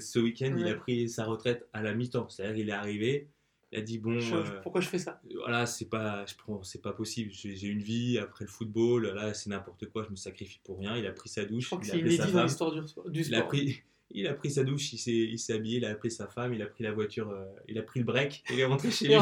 [0.00, 2.28] ce week-end, il a pris sa retraite à la mi-temps.
[2.28, 3.28] C'est-à-dire qu'il est arrivé,
[3.72, 4.18] il a dit bon.
[4.20, 5.20] Je- euh, Pourquoi je fais ça?
[5.40, 6.24] voilà, c'est pas,
[6.62, 7.30] c'est pas possible.
[7.32, 9.06] J'ai une vie après le football.
[9.14, 10.04] Là, c'est n'importe quoi.
[10.04, 10.96] Je me sacrifie pour rien.
[10.96, 11.64] Il a pris sa douche.
[11.64, 12.46] Je crois que il a appelé sa femme.
[12.46, 14.92] du, sport- Il a pris, il a pris sa douche.
[14.92, 15.78] Il s'est, il s'est habillé.
[15.78, 16.52] Il a appelé sa femme.
[16.54, 17.30] Il a pris la voiture.
[17.30, 18.44] euh, il a pris le break.
[18.50, 19.14] Et il est rentré chez lui.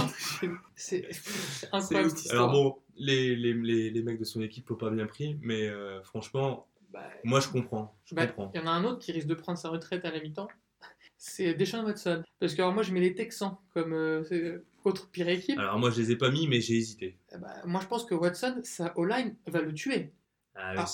[0.75, 1.07] C'est
[1.73, 2.17] incroyable ouf.
[2.17, 2.51] cette histoire.
[2.51, 5.69] Alors bon, les, les, les, les mecs de son équipe l'ont pas bien pris, mais
[5.69, 7.95] euh, franchement, Bah, moi je comprends.
[8.05, 8.51] Je bah, comprends.
[8.55, 10.49] Il y en a un autre qui risque de prendre sa retraite à la mi-temps.
[11.23, 12.23] C'est Deshaun Watson.
[12.39, 15.59] Parce que alors, moi, je mets les Texans comme euh, c'est- autre pire équipe.
[15.59, 17.19] Alors moi je les ai pas mis, mais j'ai hésité.
[17.35, 20.13] Eh bah, moi, je pense que Watson, sa O-line va le tuer.
[20.55, 20.87] Ah, oui, Ah,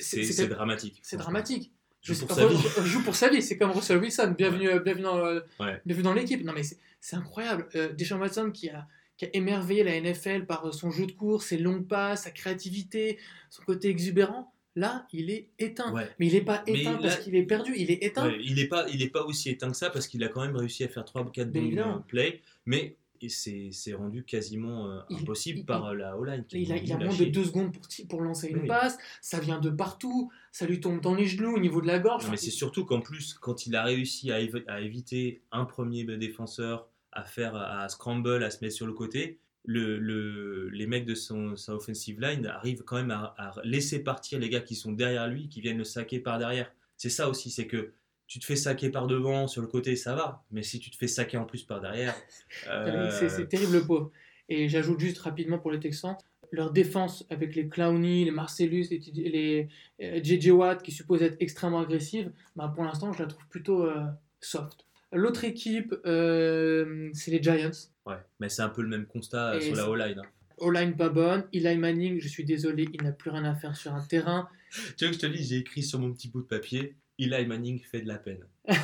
[0.00, 0.98] c'est, dramatique.
[1.02, 1.72] C'est dramatique.
[2.02, 2.56] Joue Je pour sa vie.
[2.84, 3.40] joue pour sa vie.
[3.42, 4.34] C'est comme Russell Wilson.
[4.36, 5.80] Bienvenue, euh, bienvenue dans, euh, Ouais.
[5.86, 6.42] bienvenue dans l'équipe.
[6.44, 6.62] Non, mais
[7.00, 7.68] c'est incroyable.
[7.76, 11.12] Euh, Deshaun Watson qui a, qui a émerveillé la NFL par euh, son jeu de
[11.12, 13.18] course, ses longues passes, sa créativité,
[13.50, 14.52] son côté exubérant.
[14.76, 15.92] Là, il est éteint.
[15.92, 16.08] Ouais.
[16.18, 17.72] Mais il n'est pas Mais éteint là- parce qu'il est perdu.
[17.76, 18.28] Il est éteint.
[18.28, 20.42] Ouais, il n'est pas, il est pas aussi éteint que ça parce qu'il a quand
[20.42, 21.96] même réussi à faire 3-4 Bien bons évidemment.
[21.96, 22.96] euh, plays, mais
[23.28, 26.44] c'est, rendu quasiment euh, impossible il- par la O-line.
[26.52, 27.26] Il a, moins de chier.
[27.26, 28.66] deux secondes pour, pour lancer une Oui.
[28.68, 31.98] passe, ça vient de partout, ça lui tombe dans les genoux, au niveau de la
[31.98, 32.24] gorge.
[32.24, 34.40] Non, mais c'est surtout qu'en plus, quand il a réussi à
[34.80, 39.98] éviter un premier défenseur, à faire à scramble, à se mettre sur le côté, le,
[39.98, 44.38] le- les mecs de son, sa offensive line arrivent quand même à, à laisser partir
[44.38, 46.72] les gars qui sont derrière lui, qui viennent le saquer par derrière.
[46.96, 47.92] C'est ça aussi, c'est que
[48.26, 50.44] tu te fais saquer par devant, sur le côté, ça va.
[50.50, 52.14] Mais si tu te fais saquer en plus par derrière,
[52.68, 54.10] euh, C'est- C'est terrible le pauvre.
[54.48, 56.16] Et j'ajoute juste rapidement pour les Texans,
[56.52, 58.98] leur défense avec les Clowney, les Marcellus, les,
[59.30, 59.68] les
[60.02, 63.84] euh, JJ Watt qui suppose être extrêmement agressive, bah pour l'instant je la trouve plutôt
[63.84, 64.04] euh,
[64.40, 64.84] soft.
[65.12, 67.70] L'autre équipe, euh, c'est les Giants.
[68.06, 68.16] Ouais.
[68.38, 70.18] Mais c'est un peu le même constat euh, Et sur la O-line.
[70.18, 70.28] hein.
[70.58, 73.94] O-line pas bonne, Eli Manning, je suis désolé, il n'a plus rien à faire sur
[73.94, 74.48] un terrain.
[74.96, 77.46] Tu vois que je te dis, j'ai écrit sur mon petit bout de papier, Eli
[77.46, 78.44] Manning fait de la peine.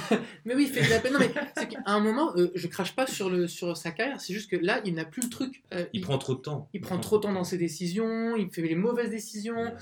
[0.44, 1.12] Mais oui, il fait de la peine.
[1.12, 4.20] Non, mais c'est qu'à un moment, euh, je crache pas sur, le, sur sa carrière,
[4.20, 5.62] c'est juste que là, il n'a plus le truc.
[5.74, 6.68] Euh, Il, prend trop de temps.
[6.72, 9.60] il prend trop de temps dans ses décisions, il fait les mauvaises décisions.
[9.60, 9.74] Ouais.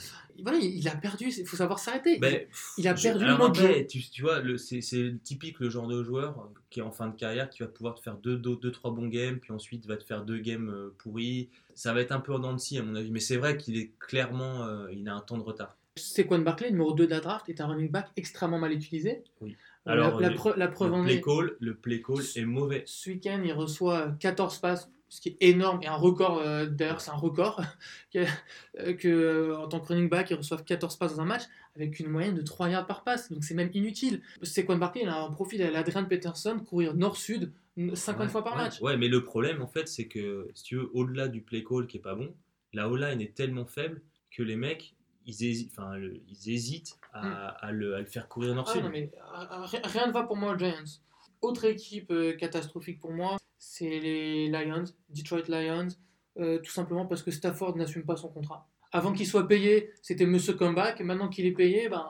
[0.42, 2.18] Voilà, il il a perdu, il faut savoir s'arrêter.
[2.18, 2.44] Ben,
[2.76, 3.86] Il a perdu le jeu.
[3.86, 7.48] Tu, tu vois, c'est typique le genre de joueur qui est en fin de carrière
[7.48, 10.04] qui va pouvoir te faire 2 deux, deux, trois bons games, puis ensuite va te
[10.04, 11.48] faire deux games euh, pourris.
[11.74, 13.56] Ça va être un peu en dents de scie à mon avis, mais c'est vrai
[13.56, 15.76] qu'il est clairement, euh, il a un temps de retard.
[15.98, 19.22] Saquon Barkley, numéro 2 de la draft, est un running back extrêmement mal utilisé.
[19.40, 19.56] Oui.
[19.86, 22.44] Euh, Alors, la, la la preuve Le en play est, call, le play call est
[22.44, 22.82] mauvais.
[22.86, 26.38] ce week-end, il reçoit 14 passes, ce qui est énorme et un record.
[26.38, 27.62] euh, D'ailleurs, c'est un record
[28.12, 28.24] que,
[28.80, 31.42] euh, que, euh, en tant que running back, ils reçoivent 14 passes dans un match
[31.76, 33.30] avec une moyenne de 3 yards par passe.
[33.30, 34.20] Donc c'est même inutile.
[34.42, 38.54] Saquon Barkley, il a un profil à l'Adrian Peterson, courir nord-sud 50 Ouais, fois par
[38.56, 38.80] ouais, match.
[38.80, 41.86] Ouais, mais le problème en fait, c'est que si tu veux, au-delà du play call
[41.86, 42.34] qui est pas bon,
[42.72, 44.93] la O-line est tellement faible que les mecs,
[45.26, 48.82] ils hésitent, enfin, le- ils hésitent à, à le, à le faire courir Ah nord-sud.
[48.82, 50.84] non, mais euh, rien- ne va pour moi aux Giants.
[51.42, 55.88] Autre équipe euh, catastrophique pour moi, c'est les Lions, Detroit Lions,
[56.38, 58.68] euh, tout simplement parce que Stafford n'assume pas son contrat.
[58.92, 62.06] Avant qu'il soit payé, c'était Monsieur Comeback, et maintenant qu'il est payé, ben,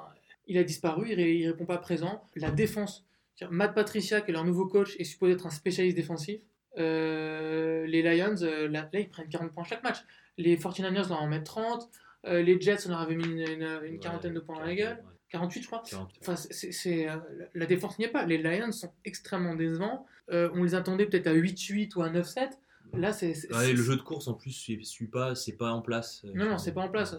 [0.47, 2.23] il a disparu, il, il répond pas présent.
[2.37, 3.07] La défense,
[3.51, 6.41] Matt Patricia, qui est leur nouveau coach, est supposé être un spécialiste défensif.
[6.79, 8.35] Euh, les Lions,
[8.71, 9.99] là, là, ils prennent 40 points chaque match.
[10.37, 11.89] Les 49ers leur en mettent 30.
[12.27, 14.65] Euh, les Jets, on leur avait mis une, une- une Ouais, quarantaine de points dans
[14.65, 15.03] la gueule.
[15.31, 15.83] 48, je crois.
[15.89, 16.11] 40.
[16.21, 17.17] Enfin, c'est, euh,
[17.55, 18.25] la défense n'y est pas.
[18.25, 20.07] Les Lions sont extrêmement décevants.
[20.31, 22.51] Euh, on les attendait peut-être à 8-8 ou à 9-7.
[22.95, 23.35] Là, c'est.
[23.53, 26.25] Ouais, le jeu de course en plus suit, pas, c'est pas en place.
[26.35, 27.17] Non, non, c'est pas en place.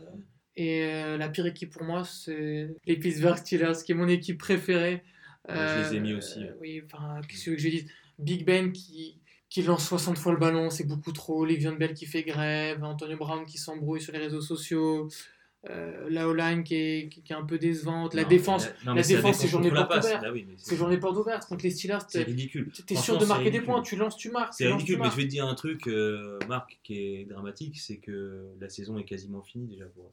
[0.55, 4.37] Et euh, la pire équipe pour moi, c'est les Pittsburgh Steelers, qui est mon équipe
[4.39, 5.03] préférée.
[5.49, 6.53] Ouais, je les ai mis aussi, ouais.
[6.61, 7.85] oui, enfin, qu'est-ce que je dis?
[8.17, 9.19] Big Ben qui,
[9.55, 11.45] qui lance 60 fois le ballon, c'est beaucoup trop.
[11.45, 12.83] Le'Veon Bell qui fait grève.
[12.83, 15.07] Antonio Brown qui s'embrouille sur les réseaux sociaux.
[15.69, 18.13] Euh, la O-line qui est, qui, qui est un peu décevante.
[18.15, 20.21] La Non, défense, non, la défense, c'est journée porte ouverte.
[20.21, 21.47] Bah oui, c'est- journée porte ouverte.
[21.47, 22.69] Contre les Steelers, C'est ridicule.
[22.85, 23.81] t'es sûr de marquer des points.
[23.81, 24.53] Tu lances, tu marques.
[24.55, 27.97] C'est ridicule, mais je vais te dire un truc, euh, Marc, qui est dramatique, c'est
[27.97, 30.11] que la saison est quasiment finie déjà pour.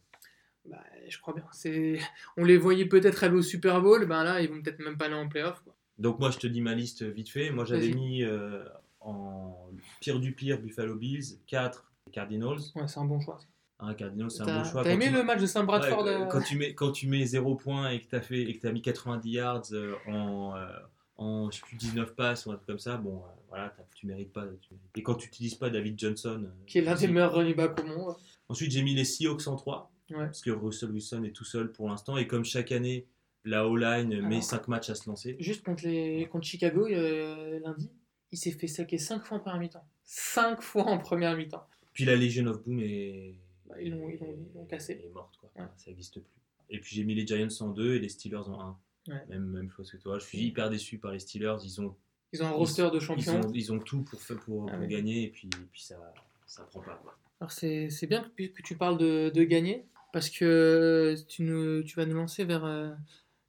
[0.70, 0.78] Bah,
[1.08, 1.44] je crois bien.
[1.52, 1.98] C'est...
[2.36, 4.06] On les voyait peut-être aller au Super Bowl.
[4.06, 5.60] Ben là, ils vont peut-être même pas aller en playoff.
[5.64, 5.74] quoi.
[5.98, 7.50] Donc moi, je te dis ma liste vite fait.
[7.50, 7.94] Moi, j'avais Vas-y.
[7.96, 8.62] mis euh,
[9.04, 12.58] en pire du pire Buffalo Bills, 4 Cardinals.
[12.74, 13.38] Ouais, c'est un bon choix.
[13.78, 14.82] Un Cardinals, c'est un T'as, bon choix.
[14.84, 17.08] t'as aimé tu- le match de Sam Bradford Ouais, euh, quand, tu mets, quand tu
[17.08, 19.94] mets 0 points et que tu as, fait, et que as mis 90 yards euh,
[20.06, 20.66] en, euh,
[21.16, 23.82] en je sais plus, 19 passes ou un truc comme ça, bon, euh, voilà, t'as-
[23.94, 24.44] tu mérites pas.
[24.60, 26.42] tu Et quand tu n'utilises pas David Johnson.
[26.44, 28.14] euh, Qui est l'un des meilleurs running backs au monde.
[28.48, 29.90] Ensuite, j'ai mis les Seahawks en 3.
[30.10, 30.16] Ouais.
[30.26, 32.16] Parce que Russell Wilson est tout seul pour l'instant.
[32.18, 33.06] Et comme chaque année,
[33.44, 34.42] la O-line met Alors.
[34.42, 35.36] 5 matchs à se lancer.
[35.40, 36.28] Juste contre, les...
[36.30, 37.90] contre Chicago euh, lundi,
[38.32, 39.84] il s'est fait saquer 5 fois en première mi-temps.
[40.04, 41.66] 5 fois en première mi-temps.
[41.92, 43.34] Puis la Legion of Boom est,
[43.68, 44.18] Bah, ils l'ont- ils
[44.60, 45.00] ils cassé.
[45.04, 45.36] est morte.
[45.40, 45.50] Quoi.
[45.56, 45.68] Ouais.
[45.76, 46.38] Ça n'existe plus.
[46.70, 48.78] Et puis j'ai mis les Giants en 2 et les Steelers en 1.
[49.08, 49.26] Ouais.
[49.28, 50.18] Même, même chose que toi.
[50.18, 51.56] Je suis hyper déçu par les Steelers.
[51.64, 51.94] Ils ont,
[52.32, 53.40] Ils ont un roster de ils champions.
[53.40, 55.24] ont, ils ont tout pour, pour, Ah pour gagner.
[55.24, 55.96] Et puis, puis ça
[56.46, 56.96] ça prend pas.
[57.02, 57.16] quoi.
[57.40, 61.96] Alors c'est bien que, que tu parles de, de gagner, parce que tu, nous, tu
[61.96, 62.90] vas nous lancer vers, euh,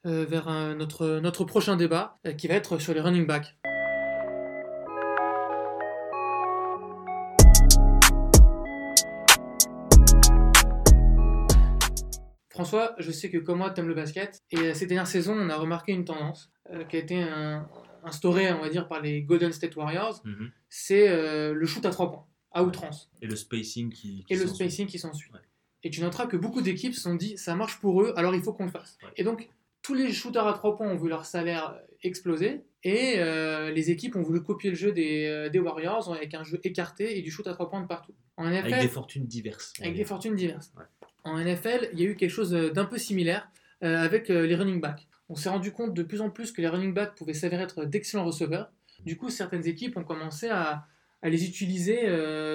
[0.08, 3.56] euh, vers euh, notre, notre prochain débat, qui va être sur les running backs.
[12.54, 15.34] François, je sais que comme moi, tu aimes le basket, et euh, ces dernières saisons,
[15.38, 17.68] on a remarqué une tendance euh, qui a été un-
[18.04, 20.52] instaurée, on va dire, par les Golden State Warriors, Mhm.
[20.70, 24.24] c'est euh, le shoot à trois points, à outrance Et le spacing qui.
[24.26, 24.56] qui et le s'ensuit.
[24.70, 25.32] spacing qui s'ensuit.
[25.34, 25.40] Ouais.
[25.84, 28.42] Et tu noteras que beaucoup d'équipes se sont dit ça marche pour eux, alors il
[28.42, 28.98] faut qu'on le fasse.
[29.04, 29.10] Ouais.
[29.18, 29.50] Et donc
[29.82, 34.16] tous les shooters à trois points ont vu leur salaire exploser et euh, les équipes
[34.16, 37.32] ont voulu copier le jeu des, euh, des Warriors avec un jeu écarté et du
[37.32, 38.14] shoot à trois points de partout.
[38.38, 39.74] En NFL, Avec des fortunes diverses.
[39.82, 40.72] avec des fortunes diverses.
[40.78, 40.84] Ouais.
[41.24, 43.50] En NFL, il y a eu quelque chose euh, d'un peu similaire
[43.84, 45.08] euh, avec euh, les running backs.
[45.30, 47.86] On s'est rendu compte de plus en plus que les running backs pouvaient s'avérer être
[47.86, 48.72] d'excellents receveurs.
[49.06, 50.86] Du coup, certaines équipes ont commencé à,
[51.24, 52.06] les utiliser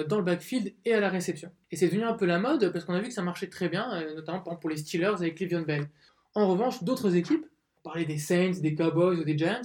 [0.07, 1.51] dans le backfield et à la réception.
[1.71, 3.67] Et c'est devenu un peu la mode parce qu'on a vu que ça marchait très
[3.67, 5.89] bien, notamment pour les Steelers avec Cleveland Bell.
[6.35, 7.47] En revanche, d'autres équipes,
[7.79, 9.63] on parlait des Saints, des Cowboys ou des Giants,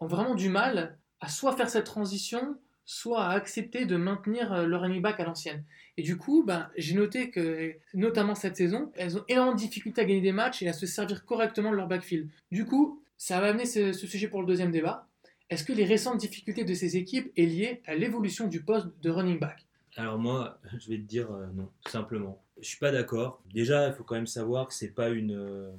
[0.00, 4.66] ont vraiment du mal à soit faire cette transition, soit à accepter de maintenir euh,
[4.66, 5.64] le running back à l'ancienne.
[5.96, 10.00] Et du coup, ben, j'ai noté que, notamment cette saison, elles ont énormément de difficultés
[10.00, 12.28] à gagner des matchs et à se servir correctement de leur backfield.
[12.50, 15.06] Du coup, ça va amener ce, ce sujet pour le deuxième débat.
[15.50, 19.10] Est-ce que les récentes difficultés de ces équipes est liée à l'évolution du poste de
[19.10, 19.66] running back?
[19.96, 22.42] Alors moi, je vais te dire euh, non, simplement.
[22.60, 23.42] Je suis pas d'accord.
[23.52, 25.72] Déjà, il faut quand même savoir que c'est pas une, euh,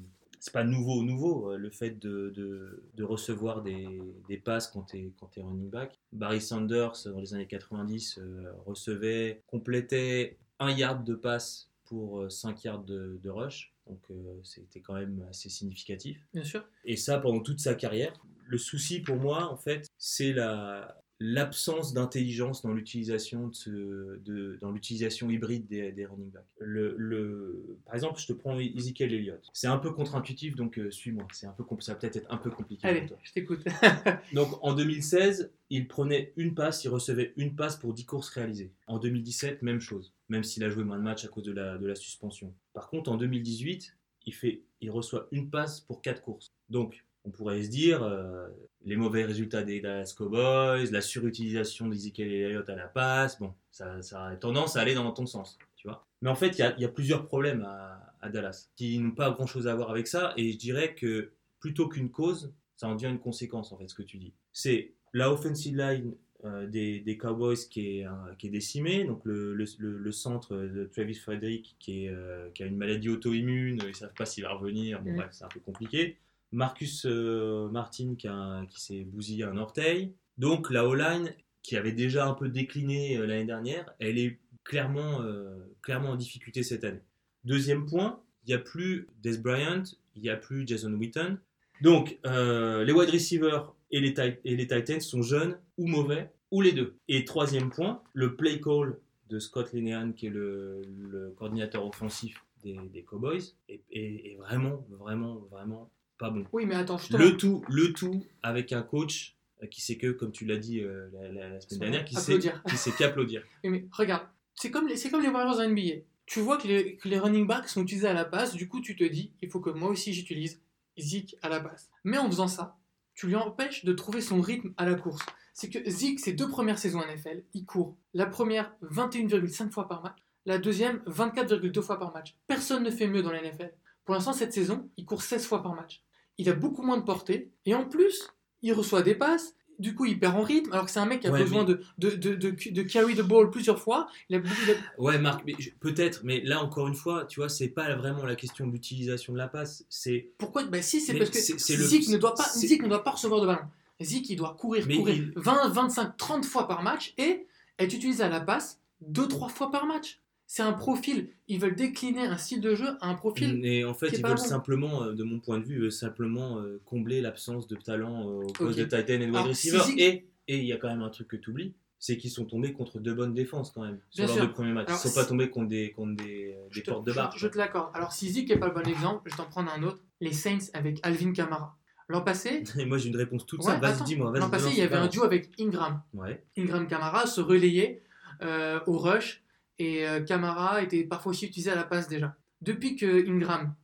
[0.44, 3.88] c'est pas nouveau, nouveau euh, le fait de, de, de recevoir des,
[4.28, 5.98] des passes quand t'es quand t'es running back.
[6.12, 12.62] Barry Sanders dans les années 90 euh, recevait, complétait un yard de passe pour 5
[12.66, 13.74] yards de, de rush.
[13.88, 16.28] Donc euh, c'était quand même assez significatif.
[16.34, 16.68] Bien sûr.
[16.84, 18.12] Et ça pendant toute sa carrière.
[18.46, 24.58] Le souci pour moi, en fait, c'est la l'absence d'intelligence dans l'utilisation de, ce- de-
[24.60, 26.44] dans l'utilisation hybride des, des running backs.
[26.60, 29.50] Le, le- par exemple, je te prends Ezekiel Elliott.
[29.54, 31.26] C'est un peu contre-intuitif, donc euh, suis-moi.
[31.32, 33.18] C'est un peu ça va peut-être être un peu compliqué Allez, pour toi.
[33.24, 33.64] je t'écoute.
[34.34, 38.72] Donc en 2016, il prenait une passe, il recevait une passe pour 10 courses réalisées.
[38.88, 41.78] En 2017, même chose, même s'il a joué moins de matchs à cause de la,
[41.78, 42.54] de la suspension.
[42.74, 46.54] Par contre, en 2018, il, fait, il reçoit une passe pour 4 courses.
[46.70, 48.48] Donc, on pourrait se dire, euh,
[48.86, 54.02] les mauvais résultats des Dallas Cowboys, la surutilisation d'Ezekiel Elliott à la passe, bon, ça,
[54.02, 56.06] ça a tendance à aller dans ton sens, tu vois.
[56.22, 59.00] Mais en fait, il y a, il y a plusieurs problèmes à, à Dallas qui
[59.00, 62.88] n'ont pas grand-chose à voir avec ça, et je dirais que plutôt qu'une cause, ça
[62.88, 64.34] en devient une conséquence, en fait, ce que tu dis.
[64.52, 69.22] C'est la offensive line euh, des, des Cowboys qui est, euh, qui est décimée, donc
[69.24, 73.08] le, le, le- le centre de Travis Frederick qui, est, euh, qui a une maladie
[73.08, 76.18] auto-immune, ils ne savent pas s'il va revenir, bon bref, c'est un peu compliqué.
[76.54, 80.14] Marcus euh, Martin qui, s'est bousillé un orteil.
[80.38, 85.22] Donc la O-line, qui avait déjà un peu décliné euh, l'année dernière, elle est clairement,
[85.22, 87.02] euh, clairement en difficulté cette année.
[87.44, 89.84] Deuxième point, il n'y a plus Des Bryant,
[90.16, 91.40] il n'y a plus Jason Witten.
[91.82, 96.96] Donc les wide receivers et les, Titans sont jeunes ou mauvais, ou les deux.
[97.08, 98.98] Et troisième point, le play call
[99.30, 106.30] de Scott Linehan, qui est le, coordinateur offensif des, Cowboys, est vraiment, vraiment, vraiment pas
[106.30, 106.46] bon.
[106.54, 107.20] oui, mais attends, justement.
[107.24, 110.82] Le tout, le tout avec un coach euh, qui sait que, comme tu l'as dit
[110.82, 113.44] euh, la, la- la semaine dernière, qui sait, qui sait qu'applaudir.
[113.64, 116.04] Oui, mais regarde, c'est comme, les, c'est comme les Warriors en NBA.
[116.26, 118.80] Tu vois que les, que les running backs sont utilisés à la passe, du coup
[118.80, 120.62] tu te dis, il faut que moi aussi j'utilise
[120.98, 121.90] Zeke à la passe.
[122.04, 122.78] Mais en faisant ça,
[123.16, 125.24] tu lui empêches de trouver son rythme à la course.
[125.54, 127.96] C'est que Zeke, ses deux premières saisons en NFL, il court.
[128.14, 130.18] La première, 21,5 fois par match.
[130.46, 132.36] La deuxième, 24,2 fois par match.
[132.48, 133.72] Personne ne fait mieux dans la NFL.
[134.06, 136.02] Pour l'instant, cette saison, il court 16 fois par match.
[136.38, 137.52] Il a beaucoup moins de portée.
[137.66, 138.28] Et en plus,
[138.62, 139.56] il reçoit des passes.
[139.80, 140.72] Du coup, il perd en rythme.
[140.72, 143.16] Alors que c'est un mec qui a Ouais, besoin de, de, de, de, de carry
[143.16, 144.08] the ball plusieurs fois.
[144.30, 144.54] Il a, beaucoup-
[145.00, 145.44] Ouais, Marc,
[145.80, 149.34] peut-être, mais là encore une fois, tu vois, c'est pas vraiment la question de l'utilisation
[149.34, 152.68] de la passe, c'est Pourquoi bah si, c'est parce que Zeke, ne doit pas, c'est-
[152.68, 153.62] Zeke ne doit pas recevoir de ballon.
[154.00, 157.48] Zeke, il doit courir, Mais courir il- 20, 25, 30 fois par match et
[157.80, 160.20] être utilisé à la passe 2-3 fois par match.
[160.56, 161.30] C'est un profil.
[161.48, 163.60] Ils veulent décliner un style de jeu à un profil.
[163.66, 164.38] Et en fait, ils veulent bon.
[164.38, 168.46] simplement, euh, de mon point de vue, euh, simplement euh, combler l'absence de talent au
[168.54, 169.80] poste de tight end et de wide receiver.
[169.80, 172.30] Sizik- Et et il y a quand même un truc que tu oublies, c'est qu'ils
[172.30, 174.90] sont tombés contre deux bonnes défenses quand même sur leurs deux premiers matchs.
[174.90, 177.34] Alors, ils sont pas tombés contre des, contre des, Je des te, portes de barre.
[177.36, 177.90] je te l'accorde.
[177.96, 180.04] Alors, si Zik n'est pas le bon exemple, je vais t'en prendre un autre.
[180.22, 181.76] Les Saints avec Alvin Kamara.
[182.10, 183.82] L'an passé, Et moi j'ai une réponse toute simple.
[183.82, 184.30] Vas-y, dis-moi.
[184.30, 186.04] vas-y, l'an passé, il y avait un duo avec Ingram.
[186.14, 186.44] Ouais.
[186.58, 188.04] Ingram Kamara se relayait
[188.44, 189.43] euh, au rush
[189.80, 192.36] et euh, Kamara était parfois aussi utilisé à la passe déjà.
[192.62, 193.76] Depuis que Ingram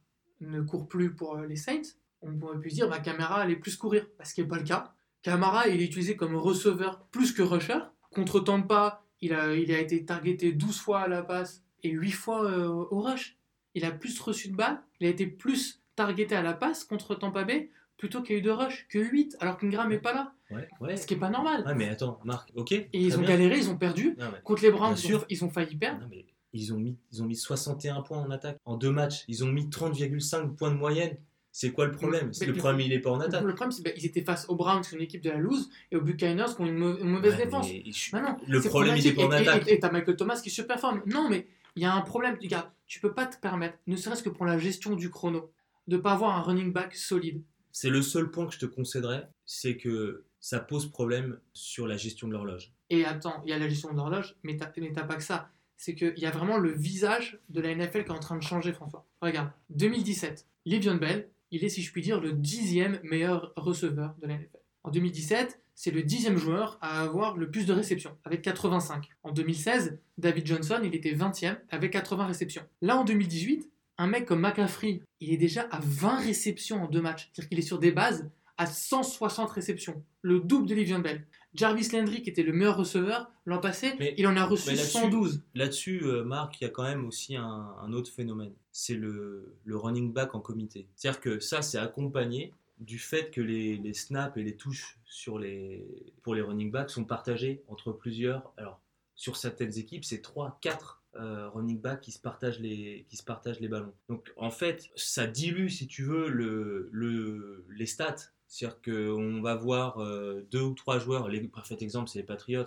[0.42, 1.82] ne court plus pour euh, les Saints,
[2.22, 4.94] on pourrait plus dire bah, Kamara allait plus courir, ce qui n'est pas le cas.
[5.22, 7.80] Kamara il est utilisé comme receveur plus que rusher.
[8.12, 12.12] Contre Tampa, il a, il a été targeté 12 fois à la passe et 8
[12.12, 13.38] fois euh, au rush.
[13.76, 17.16] Il a plus reçu de balles, il a été plus targeté à la passe contre
[17.16, 17.70] Tampa Bay
[18.00, 20.34] plutôt qu'il y a eu de rush que 8 alors qu'Ingram n'est pas là.
[20.50, 20.98] Ouais, ouais.
[20.98, 21.64] Ce qui n'est pas normal.
[21.68, 22.72] Ouais, mais attends, Marc, ok.
[22.72, 24.16] Et ils ont galéré, ils ont perdu.
[24.18, 25.26] Non, mais, Contre les Browns, ils ont, sûr.
[25.30, 26.02] ils ont failli perdre.
[26.02, 29.26] non, mais ils, ont mis, ils ont mis 61 points en attaque en deux matchs.
[29.28, 31.18] Ils ont mis 30,5 points de moyenne.
[31.52, 32.32] C'est quoi le problème?
[32.42, 33.44] Le problème, il est pas en attaque.
[33.44, 35.70] Le problème, c'est qu'ils étaient face aux Browns, qui sont une équipe de la loose,
[35.92, 37.68] et aux Buccaneers, qui ont une, mau- une mauvaise Ouais, défense.
[37.70, 39.46] mais je- Non, non, Le problème, il est problématique.
[39.46, 39.68] pas en attaque.
[39.68, 41.02] Et et t'as Michael Thomas qui surperforme.
[41.06, 42.38] Non, mais il y a un problème.
[42.42, 45.52] Regarde, tu peux pas te permettre, ne serait-ce que pour la gestion du chrono,
[45.88, 47.42] de pas avoir un running back solide.
[47.72, 51.98] C'est le seul point que je te concéderais, c'est que ça pose problème sur la
[51.98, 52.74] gestion de l'horloge.
[52.90, 54.68] Et attends, il y a la gestion de l'horloge, mais t'as
[55.04, 55.50] pas que ça.
[55.78, 58.44] C'est qu'il y a vraiment le visage de la NFL qui est en train de
[58.44, 59.06] changer, François.
[59.22, 64.28] Regarde, 2017, Livion Bell, il est, si je puis dire, le dixième meilleur receveur de
[64.28, 64.60] la NFL.
[64.84, 69.08] En 2017, c'est le dixième joueur à avoir le plus de réceptions, avec 85.
[69.24, 72.64] En 2016, David Johnson, il était 20e, avec 80 réceptions.
[72.82, 73.70] Là, en 2018,
[74.00, 77.30] un mec comme McCaffrey, il est déjà à 20 réceptions en deux matchs.
[77.34, 81.26] C'est-à-dire qu'il est sur des bases à 160 réceptions, le double de Livion Bell.
[81.54, 84.76] Jarvis Landry, qui était le meilleur receveur l'an passé, Mais- il en a reçu mais
[84.76, 85.42] là-dessus- 112.
[85.56, 87.44] Là-dessus, euh, Marc, il y a quand même aussi un,
[87.82, 88.54] un autre phénomène.
[88.72, 90.88] C'est le, le running back en comité.
[90.96, 95.40] C'est-à-dire que ça, c'est accompagné du fait que les, les snaps et les touches sur
[95.40, 95.86] les,
[96.22, 98.54] pour les running backs sont partagés entre plusieurs.
[98.58, 98.80] Alors,
[99.16, 103.24] sur certaines équipes, c'est 3, 4 euh, running backs qui se, partagent les, qui se
[103.24, 103.94] partagent les ballons.
[104.08, 108.16] Donc, en fait, ça dilue, si tu veux, le, le, les stats.
[108.48, 111.28] C'est-à-dire qu'on va voir euh, deux ou trois joueurs.
[111.28, 112.66] Le parfait exemple, c'est les Patriots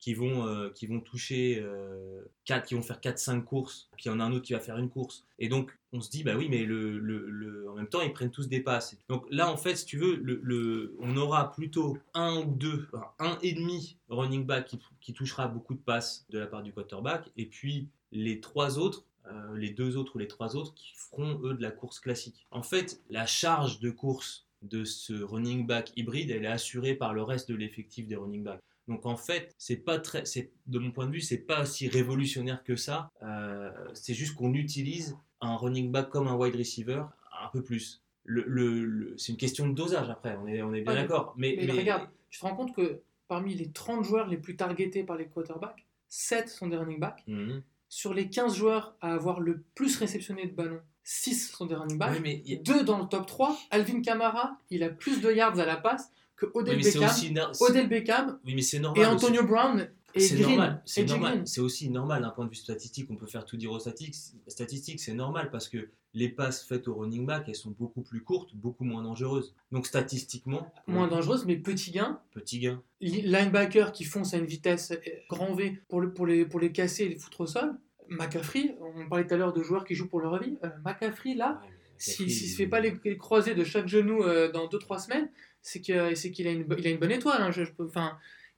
[0.00, 4.08] qui vont, euh, qui vont toucher euh, 4, qui vont faire 4-5 courses, puis il
[4.08, 5.26] y en a un autre qui va faire une course.
[5.38, 8.30] Et donc, on se dit, bah oui, mais le, le- en même temps, ils prennent
[8.30, 8.96] tous des passes.
[9.08, 12.88] Donc là, en fait, si tu veux, le, le- on aura plutôt un ou deux,
[13.18, 16.72] un et demi running back qui, qui touchera beaucoup de passes de la part du
[16.72, 20.92] quarterback, et puis les trois autres, euh, les deux autres ou les trois autres qui
[20.96, 22.46] feront, eux, de la course classique.
[22.50, 27.14] En fait, la charge de course de ce running back hybride, elle est assurée par
[27.14, 28.60] le reste de l'effectif des running backs.
[28.90, 31.88] Donc en fait, c'est pas très, c'est de mon point de vue, c'est pas si
[31.88, 33.08] révolutionnaire que ça.
[33.22, 37.02] Euh, c'est juste qu'on utilise un running back comme un wide receiver
[37.40, 38.02] un peu plus.
[38.24, 40.36] Le, le- le- c'est une question de dosage après.
[40.42, 41.34] On est, on est bien d'accord.
[41.36, 44.56] Mais, Mais, mais- regarde, tu te rends compte que parmi les 30 joueurs les plus
[44.56, 47.22] targetés par les quarterbacks, 7 sont des running backs.
[47.28, 47.62] Mhm.
[47.88, 51.96] Sur les 15 joueurs à avoir le plus réceptionné de ballons, 6 sont des running
[51.96, 52.20] backs.
[52.20, 55.64] Mais, a- Deux dans le top 3, Alvin Kamara, il a plus de yards à
[55.64, 56.10] la passe
[56.40, 59.02] que Odell Beckham, aussi Odell Beckham oui, mais c'est normal.
[59.04, 59.24] et aussi.
[59.26, 60.48] Antonio Brown et C'est Green.
[60.56, 61.42] normal, c'est normal.
[61.46, 63.06] C'est aussi normal d'un point de vue statistique.
[63.10, 65.00] On peut faire tout dire aux statistiques.
[65.00, 68.50] C'est normal parce que les passes faites au running back, elles sont beaucoup plus courtes,
[68.56, 69.54] beaucoup moins dangereuses.
[69.70, 72.18] Donc statistiquement, Moins dangereuse, mais petit gain.
[72.32, 72.82] petit gain.
[73.00, 74.96] Li- Linebacker qui fonce à une vitesse euh,
[75.28, 77.78] grand V pour, le- pour, les, pour les casser et les foutre au sol.
[78.08, 80.58] McCaffrey, on parlait tout à l'heure de joueurs qui jouent pour leur vie.
[80.64, 81.68] Euh, McCaffrey, là, Ouais,
[82.00, 85.30] s'il ne se fait pas les, les croisés de chaque genou euh, dans 2-3 semaines,
[85.62, 87.40] c'est que- c'est qu'il a, une il a une bonne étoile.
[87.42, 87.50] hein.
[87.50, 87.88] Je- je peux-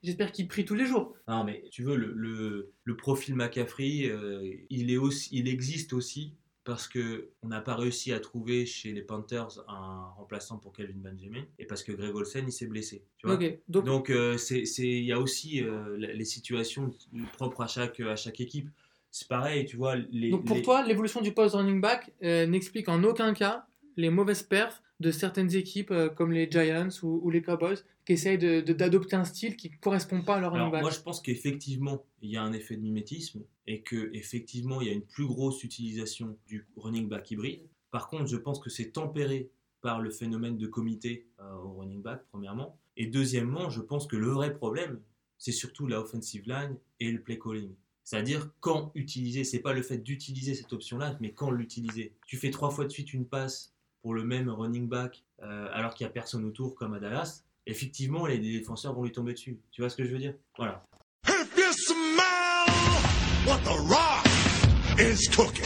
[0.03, 1.15] J'espère qu'il prie tous les jours.
[1.29, 5.93] Non, mais tu veux, le, le, le profil McCaffrey, euh, il, est aussi, il existe
[5.93, 6.35] aussi
[6.65, 10.95] parce que on n'a pas réussi à trouver chez les Panthers un remplaçant pour Calvin
[10.97, 13.05] Benjamin et parce que Greg Olsen il s'est blessé.
[13.19, 14.37] Tu vois Ok, donc, euh,
[14.79, 16.93] il y a aussi euh, les situations
[17.35, 18.69] propres à chaque, à chaque équipe.
[19.13, 19.95] C'est pareil, tu vois.
[19.95, 23.67] Les, donc pour les- toi, l'évolution du poste running back euh, n'explique en aucun cas
[23.97, 28.15] les mauvaises perfs de certaines équipes euh, comme les Giants ou, ou les Cowboys qui
[28.15, 30.81] essayent d'adopter de, un style qui ne correspond pas à leur running back.
[30.81, 34.89] moi, je pense qu'effectivement, il y a un effet de mimétisme et que effectivement, il
[34.89, 37.69] y a une plus grosse utilisation du running back hybride.
[37.91, 39.51] Par contre, je pense que c'est tempéré
[39.83, 42.79] par le phénomène de comité euh, au running back, premièrement.
[42.97, 45.01] Et deuxièmement, je pense que le vrai problème,
[45.37, 47.75] c'est surtout la offensive line et le play calling.
[48.05, 52.13] C'est-à-dire quand utiliser, c'est pas le fait d'utiliser cette option-là, mais quand l'utiliser.
[52.27, 53.73] Tu fais trois fois de suite une passe
[54.03, 57.45] pour le même running back euh, alors qu'il n'y a personne autour comme à Dallas,
[57.67, 59.61] effectivement, les défenseurs vont lui tomber dessus.
[59.71, 60.35] Tu vois ce que je veux dire?
[60.59, 60.85] Voilà.
[61.29, 62.67] If you smell
[63.47, 64.27] what the rock
[64.99, 65.65] is cooking.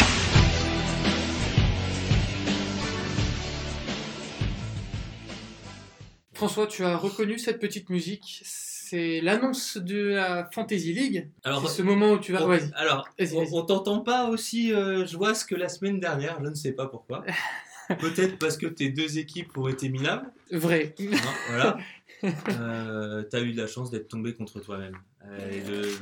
[6.35, 8.43] François, tu as reconnu cette petite musique
[8.89, 11.29] C'est l'annonce de la Fantasy League.
[11.43, 12.47] Alors, C'est ce moment où tu vas.
[12.47, 13.09] on- alors
[13.53, 17.25] on, t'entend pas aussi euh, joyeuse que la semaine dernière, je ne sais pas pourquoi.
[17.99, 20.31] Peut-être parce que tes deux équipes ont été minables.
[20.53, 20.95] Vrai.
[21.01, 21.17] hein,
[21.49, 21.77] voilà.
[22.25, 24.97] Euh, T'as eu de la chance d'être tombé contre toi-même.
[25.29, 25.93] Euh.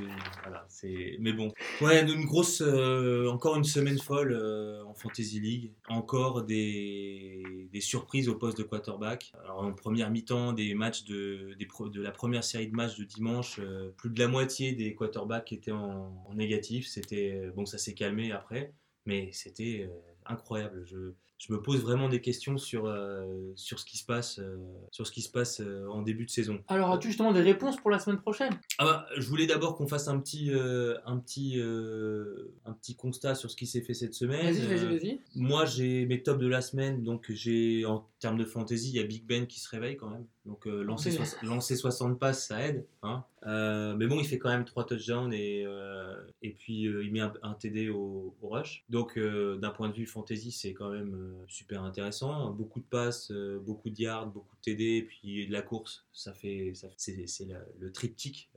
[1.18, 1.52] Mais bon.
[1.80, 2.60] Ouais, une grosse.
[2.60, 5.72] euh, encore une semaine folle euh, en Fantasy League.
[5.88, 9.32] Encore des, surprises au poste de quarterback.
[9.42, 11.56] Alors en première mi-temps, des matchs de,
[11.94, 13.60] la première série de matchs de dimanche,
[13.96, 16.86] plus de la moitié des quarterbacks étaient en, en négatif.
[16.86, 18.72] C'était bon, ça s'est calmé après,
[19.06, 19.90] mais c'était
[20.26, 20.84] incroyable.
[20.86, 24.56] Je, je me pose vraiment des questions sur, euh, sur ce qui se passe, euh,
[24.90, 26.60] sur ce qui se passe euh, en début de saison.
[26.68, 28.52] Alors, as-tu justement des réponses pour la semaine prochaine?
[28.78, 33.50] Ah bah, je voulais d'abord qu'on fasse un petit, un, petit, un petit constat sur
[33.50, 34.44] ce qui s'est fait cette semaine.
[34.44, 35.20] Vas-y, vas-y, vas-y.
[35.34, 37.02] moi, j'ai mes tops de la semaine.
[37.02, 40.08] Donc, j'ai en termes de fantasy, il y a Big Ben qui se réveille quand
[40.10, 40.26] même.
[40.46, 41.26] Donc, euh, lancer, Ok.
[41.26, 42.86] soix- lancer 60 passes, ça aide.
[43.02, 43.24] hein.
[43.46, 47.20] Euh, mais bon, il fait quand même 3 touchdowns et, euh, et puis il met
[47.20, 48.84] un, un TD au, au rush.
[48.88, 52.50] Donc, d'un point de vue fantasy, c'est quand même super intéressant.
[52.50, 53.30] Beaucoup de passes,
[53.62, 56.06] beaucoup de yards, beaucoup de TD, et puis de la course.
[56.12, 57.46] Ça fait, ça fait- c'est,
[57.78, 58.50] le triptyque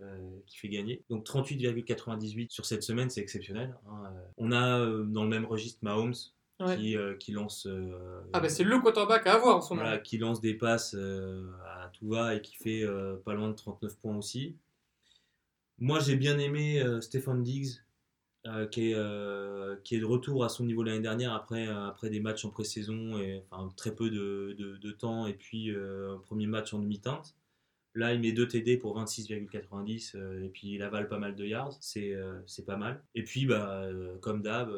[0.46, 1.04] qui fait gagner.
[1.10, 3.76] Donc, 38,98 sur cette semaine, c'est exceptionnel.
[3.90, 4.14] hein.
[4.38, 6.14] On a dans le même registre Mahomes
[6.60, 6.76] Ouais.
[6.76, 9.84] qui, euh, qui lance euh, Ah, bah, c'est le quarterback à avoir en ce moment.
[9.86, 12.84] voilà, qui lance des passes euh, à tout va et qui fait
[13.26, 14.56] pas loin de 39 points aussi.
[15.80, 17.76] Moi j'ai bien aimé Stéphane Diggs
[18.72, 18.96] qui, est,
[19.84, 23.20] qui est de retour à son niveau l'année dernière après, après des matchs en pré-saison
[23.20, 27.36] et enfin, très peu de, de- de temps et puis un premier match en demi-teinte.
[27.98, 31.46] Là, il met 2 TD pour 26,90 euh, et puis il avale pas mal de
[31.46, 33.02] yards, c'est euh, pas mal.
[33.16, 34.70] Et puis, bah, euh, comme d'hab,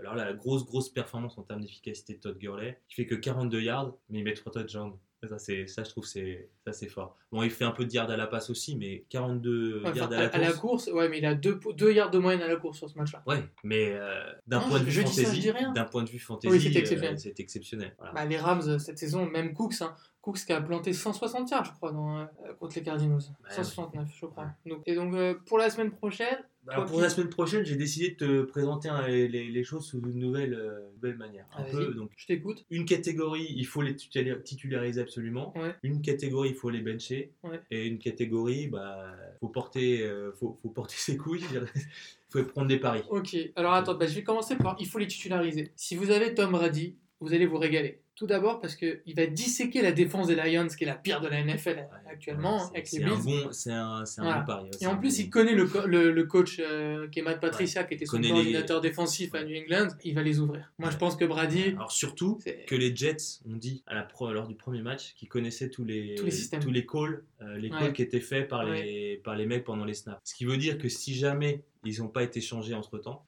[0.00, 3.14] alors là, la grosse, grosse performance en termes d'efficacité de Todd Gurley, qui fait que
[3.16, 4.92] 42 yards, mais il met 3 touchdowns.
[5.28, 7.14] Ça, c'est, ça, je trouve, c'est, ça, c'est fort.
[7.30, 10.12] Bon, il fait un peu de yards à la passe aussi, mais 42 Enfin, yards
[10.12, 10.86] à, à la à la course.
[10.86, 12.88] course, ouais, mais il a 2 deux, deux yards de moyenne à la course sur
[12.88, 13.22] ce match-là.
[13.26, 15.72] Ouais, mais euh, d'un point de vue fantasy, dis rien.
[15.72, 17.18] d'un point de vue fantasy, Oui, c'est exceptionnel.
[17.18, 17.94] c'est exceptionnel.
[17.98, 18.14] Voilà.
[18.14, 19.94] Bah, les Rams, cette saison, même Cooks, hein.
[20.22, 22.24] Cooks qui a planté 160 yards, je crois, dans, euh,
[22.58, 23.16] contre les Cardinals.
[23.18, 24.48] Ouais, 169, je crois.
[24.66, 27.64] Donc, et donc, euh, pour la semaine prochaine, Alors, Toi pour qui- la semaine prochaine,
[27.64, 31.46] j'ai décidé de te présenter un- les, les choses sous une nouvelle, euh, nouvelle manière.
[31.56, 32.66] Un peu, donc, je t'écoute.
[32.68, 35.56] une catégorie, il faut les titulariser absolument.
[35.56, 35.74] Ouais.
[35.82, 37.32] Une catégorie, il faut les bencher.
[37.70, 39.06] Et une catégorie, bah,
[39.40, 40.06] faut porter,
[40.38, 41.42] faut, faut porter ses couilles.
[41.54, 41.62] Il
[42.28, 43.02] faut prendre des paris.
[43.08, 45.72] Ok, alors attends, bah, je vais commencer par il faut les titulariser.
[45.76, 48.00] Si vous avez Tom Brady, vous allez vous régaler.
[48.16, 51.28] Tout d'abord parce qu'il va disséquer la défense des Lions, qui est la pire de
[51.28, 54.40] la NFL actuellement, Ouais, hein, avec c'est les un bon, c'est un, c'est un Voilà.
[54.40, 54.64] bon pari.
[54.64, 57.20] ouais, c'est Et en plus, bon- il connaît le, co- le, le coach euh, qui
[57.20, 59.88] est Matt Patricia, qui était son les- coordinateur défensif à New England.
[60.04, 60.70] Il va les ouvrir.
[60.78, 64.02] Moi, je pense que Brady, Alors surtout c'est- que les Jets ont dit à la
[64.02, 66.60] pro- lors du premier match qu'ils connaissaient tous les, Tous les systèmes.
[66.60, 69.86] tous les calls, euh, les calls qui étaient faits par, les, par les mecs pendant
[69.86, 70.20] les snaps.
[70.24, 73.24] Ce qui veut dire que si jamais ils n'ont pas été changés entre temps,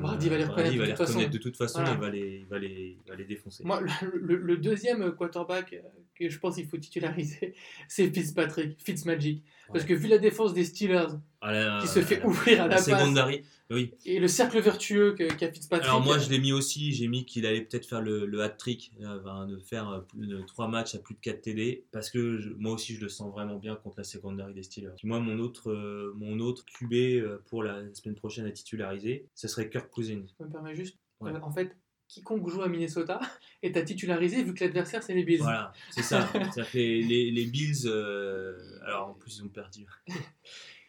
[0.00, 1.94] Brady va les reconnaître de va les toute reconnaître de toute façon Voilà.
[1.94, 3.64] et va les, il va les, il va les défoncer.
[3.64, 5.80] Moi, le, le- le deuxième quarterback euh,
[6.14, 7.54] que je pense qu'il faut titulariser,
[7.88, 9.42] c'est Fitzpatrick, Fitzmagic.
[9.72, 11.06] Parce que vu la défense des Steelers,
[11.50, 13.94] la- qui se fait ouvrir à la, la passe, secondary, oui.
[14.04, 15.88] et le cercle vertueux que- qu'a Fitzpatrick.
[15.88, 18.92] Alors moi je l'ai mis aussi, j'ai mis qu'il allait peut-être faire le, le hat-trick,
[19.00, 22.38] euh, de faire euh, plus de 3 matchs à plus de 4 TD, parce que
[22.38, 24.90] je- moi aussi je le sens vraiment bien contre la secondary des Steelers.
[25.02, 29.48] Moi mon autre, euh, mon autre QB euh, pour la semaine prochaine à titulariser, ce
[29.48, 30.26] serait Kirk Cousins.
[30.38, 30.96] Je me permets juste.
[31.20, 31.32] Ouais.
[31.42, 31.76] en fait,
[32.08, 33.18] quiconque joue à Minnesota
[33.62, 35.38] est à titulariser vu que l'adversaire c'est les Bills.
[35.40, 36.28] Voilà, c'est ça.
[36.74, 39.86] Les, les, les Bills, euh, alors en plus ils ont perdu.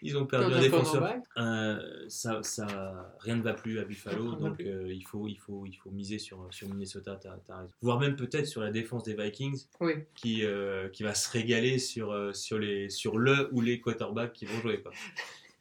[0.03, 1.15] Ils ont perdu un défenseur.
[1.37, 5.65] Euh, ça, ça, rien ne va plus à Buffalo, donc euh, il, faut, il, faut,
[5.65, 7.71] il faut miser sur, sur Minnesota, as raison.
[7.81, 9.93] Voire même peut-être sur la défense des Vikings, Oui.
[10.15, 14.45] qui, euh, qui va se régaler sur, sur, les, sur le ou les quarterbacks qui
[14.45, 14.81] vont jouer.
[14.81, 14.91] Quoi.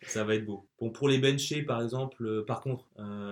[0.03, 0.67] Ça va être beau.
[0.81, 2.85] Bon, pour les benchés, par exemple, par contre,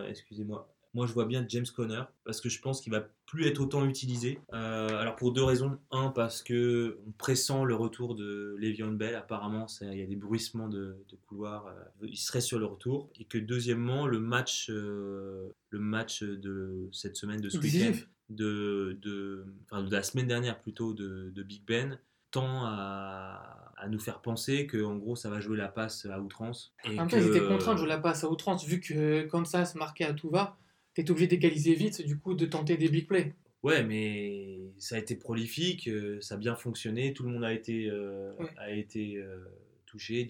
[0.09, 3.61] excusez-moi, moi je vois bien James Conner parce que je pense qu'il va plus être
[3.61, 4.41] autant utilisé.
[4.53, 5.79] Euh, alors pour deux raisons.
[5.93, 9.15] Un, parce que on pressent le retour de Le'Veon Bell.
[9.15, 11.67] Apparemment, il y a des bruissements de, de couloir.
[11.69, 13.09] euh, il serait sur le retour.
[13.21, 17.99] Et que deuxièmement, le match, euh, le match de cette semaine, de ce week-end,
[18.31, 21.99] de, de, enfin, de la semaine dernière plutôt de, de Big Ben
[22.33, 26.21] tend à, à nous faire penser que en gros ça va jouer la passe à
[26.21, 26.73] outrance.
[26.85, 29.23] Et En même que- ils étaient contraints de jouer la passe à outrance vu que
[29.27, 30.57] Kansas marquait à tout va.
[30.95, 33.35] T'es obligé d'égaliser vite, du coup, de tenter des big plays.
[33.63, 37.53] Ouais, mais ça a été prolifique, euh, ça a bien fonctionné, tout le monde a
[37.53, 38.49] été, euh, Ouais.
[38.57, 39.45] a été euh,
[39.87, 40.27] touché,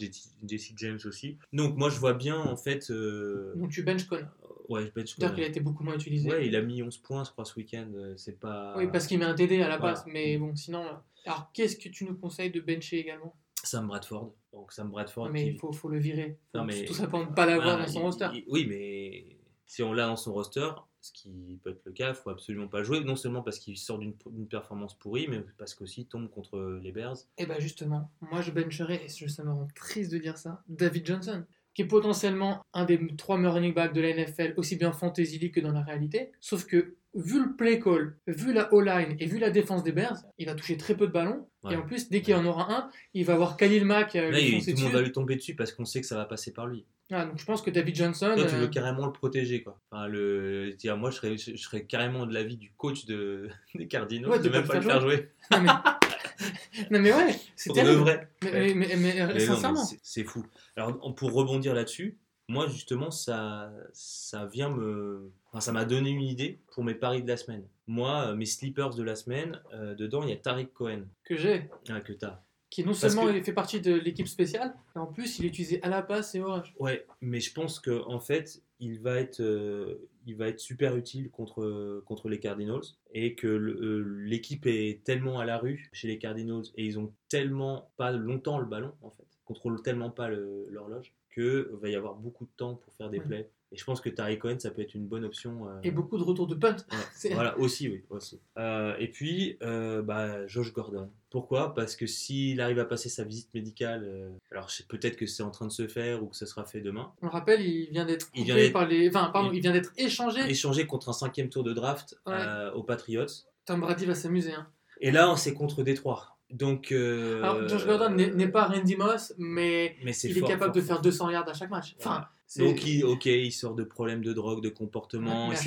[0.47, 1.39] Jesse James aussi.
[1.53, 4.25] Donc moi je vois bien en fait, Donc tu bench Conner.
[4.69, 5.35] Ouais, je bench C'est-à-dire Cohen.
[5.37, 6.29] qu'il a été beaucoup moins utilisé.
[6.29, 7.91] Ouais, il a mis 11 points, je crois, ce week-end.
[8.17, 8.75] C'est pas.
[8.77, 9.95] Oui, parce qu'il met un TD à la Voilà.
[9.95, 10.85] base, mais bon, sinon.
[11.27, 13.35] Alors, qu'est-ce que tu nous conseilles de bencher également?
[13.63, 14.33] Sam Bradford.
[14.53, 15.31] Donc Sam Bradford.
[15.31, 16.39] Mais qui- il faut, faut le virer.
[16.55, 18.27] Non, mais- Tout simplement ne pas l'avoir Voilà, dans son il- roster.
[18.35, 19.37] il- oui, mais
[19.71, 20.69] si on l'a dans son roster,
[21.01, 22.99] ce qui peut être le cas, il faut absolument pas jouer.
[23.05, 24.15] Non seulement parce qu'il sort d'une
[24.49, 27.17] performance pourrie, mais parce qu'aussi tombe contre les Bears.
[27.39, 31.07] Et bah justement, moi je bencherais, et ça me rend triste de dire ça, David
[31.07, 34.91] Johnson, qui est potentiellement un des trois meilleurs running backs de la NFL, aussi bien
[34.91, 36.33] fantasy league que dans la réalité.
[36.41, 40.19] Sauf que, vu le play call, vu la O-line et vu la défense des Bears,
[40.39, 41.49] il va toucher très peu de ballons.
[41.63, 41.75] Ouais.
[41.75, 44.41] Et en plus, dès qu'il en aura un, il va avoir Khalil Mack euh, Là,
[44.41, 46.53] il- tout le monde va lui tomber dessus parce qu'on sait que ça va passer
[46.53, 46.87] par lui.
[47.11, 48.33] Ah, donc je pense que David Johnson.
[48.37, 49.81] Toi, tu euh, veux carrément le protéger, quoi.
[49.91, 50.73] Enfin, le...
[50.79, 53.49] dire, moi, je serais, je serais carrément de l'avis du coach de...
[53.75, 55.31] des Cardinals Ouais, de même pas le faire jouer.
[55.51, 55.69] Non mais,
[56.91, 58.01] non, mais ouais, c'est terrible.
[58.01, 58.29] vrai.
[58.43, 59.85] Mais, mais- mais- mais sincèrement.
[60.03, 60.47] c'est- fou.
[60.77, 62.17] Alors, pour rebondir là-dessus,
[62.49, 65.31] moi, justement, ça, ça vient me.
[65.49, 67.65] Enfin, ça m'a donné une idée pour mes paris de la semaine.
[67.87, 71.37] Moi, euh, mes sleepers de la semaine, euh, dedans, il y a Tariq Cohen, que
[71.37, 72.41] j'ai, ah, que t'as.
[72.71, 75.49] Qui non seulement que- il fait partie de l'équipe spéciale, et en plus il est
[75.49, 76.73] utilisé à la passe et au rush.
[76.79, 80.97] Ouais, mais je pense que en fait, il va être, euh, il va être super
[80.97, 86.09] utile contre, contre les Cardinals et que euh, l'équipe est tellement à la rue chez
[86.09, 90.29] les Cardinals et ils ont tellement pas longtemps le ballon en fait, contrôlent tellement pas
[90.31, 93.25] l'horloge que va y avoir beaucoup de temps pour faire des Ouais.
[93.27, 93.51] plays.
[93.73, 95.69] Et je pense que Tariq Cohen, ça peut être une bonne option.
[95.69, 96.75] euh, Et beaucoup de retours de punt.
[96.91, 98.03] Ouais, Voilà, aussi, oui.
[98.11, 98.41] Aussi.
[98.59, 101.09] Euh, et puis, euh, bah, Josh Gordon.
[101.31, 101.75] Pourquoi?
[101.75, 105.51] Parce que s'il arrive à passer sa visite médicale, euh, alors peut-être que c'est en
[105.51, 108.05] train de se faire ou que ça sera fait demain, On le rappelle, il vient
[108.05, 109.09] d'être Il coupé vient d'être- par les.
[109.09, 110.41] Enfin, pardon, il- il vient d'être échangé.
[110.51, 112.33] échangé contre un cinquième tour de draft Ouais.
[112.37, 113.27] euh, aux Patriots.
[113.65, 114.53] Tom Brady va s'amuser.
[114.53, 114.67] Hein.
[115.01, 116.37] Et là, c'est contre Détroit.
[116.51, 120.81] Donc, euh, Alors, Josh Gordon n'est pas Randy Moss, mais il est capable fort, de
[120.81, 121.03] faire fort.
[121.03, 121.95] 200 yards à chaque match.
[122.01, 122.27] Enfin,
[122.57, 122.71] Voilà.
[122.73, 125.51] Donc, il, ok, il sort de problèmes de drogue, de comportement.
[125.51, 125.59] Ouais, il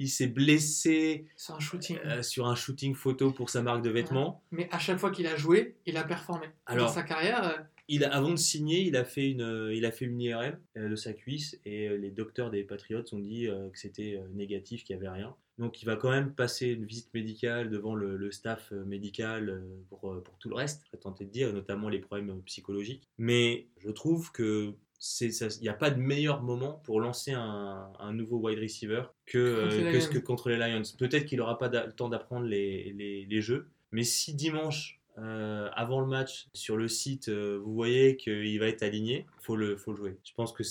[0.00, 1.98] il s'est blessé c'est un shooting.
[2.06, 4.42] euh, sur un shooting photo pour sa marque de vêtements.
[4.50, 6.46] Mais à chaque fois qu'il a joué, il a performé.
[6.66, 9.74] Alors- Dans sa carrière, euh, Il a, avant de signer, il a fait une, euh,
[9.74, 13.46] il a fait une IRM de sa cuisse et les docteurs des Patriots ont dit
[13.72, 15.34] que c'était négatif, qu'il n'y avait rien.
[15.58, 20.00] Donc il va quand même passer une visite médicale devant le, le staff médical pour,
[20.22, 23.06] pour tout le reste, je tenté de dire, notamment les problèmes psychologiques.
[23.18, 24.72] Mais je trouve que
[25.20, 29.38] il n'y a pas de meilleur moment pour lancer un, un nouveau wide receiver que,
[29.38, 30.82] euh, que que contre les Lions.
[30.98, 35.68] Peut-être qu'il n'aura pas le temps d'apprendre les, les- les jeux, mais si dimanche, euh,
[35.74, 39.76] avant le match, sur le site, euh, vous voyez qu'il va être aligné, faut le,
[39.76, 40.18] faut le jouer.
[40.24, 40.62] Je pense que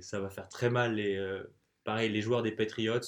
[0.00, 1.42] ça va faire très mal les, euh,
[1.84, 3.00] pareil, les joueurs des Patriots,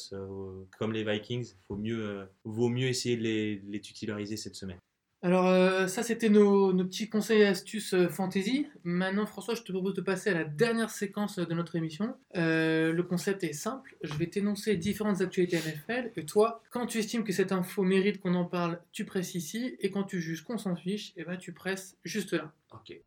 [0.78, 1.54] comme les Vikings.
[1.68, 4.78] Faut mieux, vaut mieux essayer de les, de les titulariser cette semaine.
[5.22, 8.66] Alors, euh, ça, c'était nos, petits conseils et astuces euh, fantasy.
[8.84, 12.14] Maintenant, François, je te propose de passer à la dernière séquence de notre émission.
[12.36, 13.96] Euh, le concept est simple.
[14.02, 16.12] Je vais t'énoncer différentes actualités NFL.
[16.16, 19.76] Et toi, quand tu estimes que cette info mérite qu'on en parle, tu presses ici.
[19.80, 22.52] Et quand tu juges qu'on s'en fiche, eh ben, tu presses juste là.
[22.72, 22.98] Ok.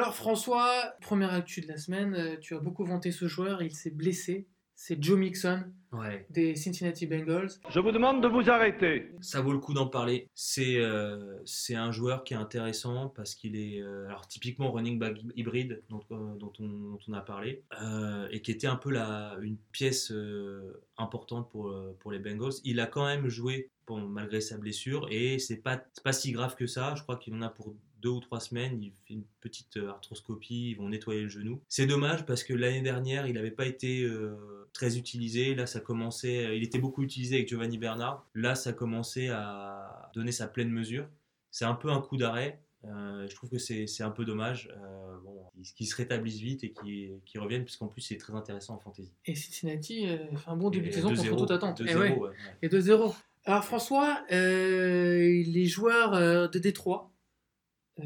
[0.00, 2.14] Alors, François, première actu de la semaine.
[2.14, 3.60] euh, tu as beaucoup vanté ce joueur.
[3.62, 4.46] Il s'est blessé.
[4.74, 6.24] C'est Joe Mixon Ouais.
[6.30, 7.50] des Cincinnati Bengals.
[7.68, 9.10] Je vous demande de vous arrêter.
[9.20, 10.26] Ça vaut le coup d'en parler.
[10.34, 14.98] C'est euh, c'est un joueur qui est intéressant parce qu'il est euh, alors typiquement running
[14.98, 18.76] back hybride dont, euh, dont, on, dont on a parlé euh, et qui était un
[18.76, 22.54] peu la, une pièce euh, importante pour, euh, pour les Bengals.
[22.64, 26.32] Il a quand même joué bon, malgré sa blessure et c'est pas, c'est pas si
[26.32, 26.94] grave que ça.
[26.96, 28.82] Je crois qu'il en a pour deux ou trois semaines.
[28.82, 31.60] Il fait une petite euh, arthroscopie, ils vont nettoyer le genou.
[31.68, 34.36] C'est dommage parce que l'année dernière, il n'avait pas été euh,
[34.72, 35.54] très utilisé.
[35.54, 38.26] Là, ça commençait, euh, il était beaucoup utilisé avec Giovanni Bernard.
[38.34, 41.06] Là, ça commençait à donner sa pleine mesure.
[41.50, 42.60] C'est un peu un coup d'arrêt.
[42.86, 44.70] Euh, je trouve que c'est un peu dommage.
[44.72, 45.44] Euh, bon,
[45.76, 49.12] qu'il se rétablisse vite et qu'il qu'il revienne, puisqu'en plus, c'est très intéressant en fantasy.
[49.26, 51.82] Et Cincinnati fait un bon début de Et saison contre 2-0, toute attente.
[51.82, 52.10] 2-0, Eh ouais.
[52.12, 52.34] ouais, ouais.
[52.62, 53.14] Et 2-0.
[53.44, 57.09] Alors François, les joueurs de Détroit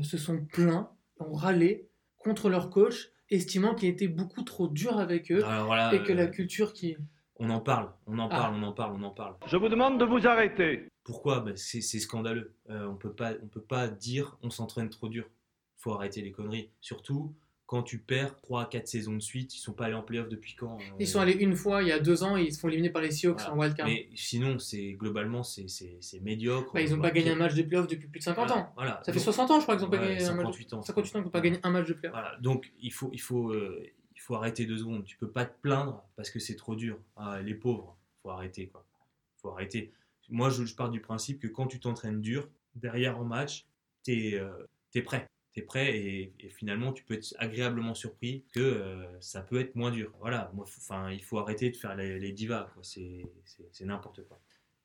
[0.02, 0.90] se sont plaints,
[1.20, 1.88] ont râlé
[2.18, 6.12] contre leur coach, estimant qu'il était beaucoup trop dur avec eux Alors voilà, et que
[6.12, 6.96] euh, la culture qui...
[7.36, 8.36] on en parle, on en Ah.
[8.36, 9.36] parle, on en parle, on en parle.
[9.46, 10.88] Je vous demande de vous arrêter.
[11.04, 11.40] Pourquoi?
[11.40, 12.54] Ben, C'est c'est scandaleux.
[12.70, 15.28] Euh, on peut pas, on peut pas dire on s'entraîne trop dur.
[15.76, 16.70] faut arrêter les conneries.
[16.80, 17.34] Surtout
[17.66, 20.28] quand tu perds 3 à 4 saisons de suite, ils sont pas allés en playoff
[20.28, 22.52] depuis quand euh, Ils sont allés une fois il y a deux ans et ils
[22.54, 23.54] se font éliminer par les Seahawks Voilà.
[23.54, 23.86] en wildcard.
[23.86, 26.72] Mais sinon, c'est globalement, c'est c'est- c'est médiocre.
[26.74, 28.72] Bah, ils n'ont pas gagné un match de playoff depuis plus de 50 Voilà, ans.
[28.76, 29.00] Voilà.
[29.04, 30.44] Ça fait Donc, 60 ans, je crois qu'ils n'ont pas gagné un match.
[30.46, 30.82] 58 ans.
[30.82, 32.12] 58 ans qu'ils n'ont pas gagné un match de playoff.
[32.14, 32.36] Voilà.
[32.40, 33.82] Donc il faut, il faut, euh,
[34.14, 35.04] il faut arrêter deux secondes.
[35.04, 36.98] Tu peux pas te plaindre parce que c'est trop dur.
[37.16, 38.84] Ah, les pauvres, faut arrêter quoi.
[39.40, 39.92] Faut arrêter.
[40.28, 43.66] Moi, je, je pars du principe que quand tu t'entraînes dur, derrière en match,
[44.02, 44.40] t'es
[44.94, 45.26] es prêt.
[45.54, 49.90] T'es prêt et, finalement tu peux être agréablement surpris que euh, ça peut être moins
[49.90, 50.12] dur.
[50.20, 50.52] Voilà,
[51.12, 54.40] il faut arrêter de faire les, les divas, c'est n'importe quoi.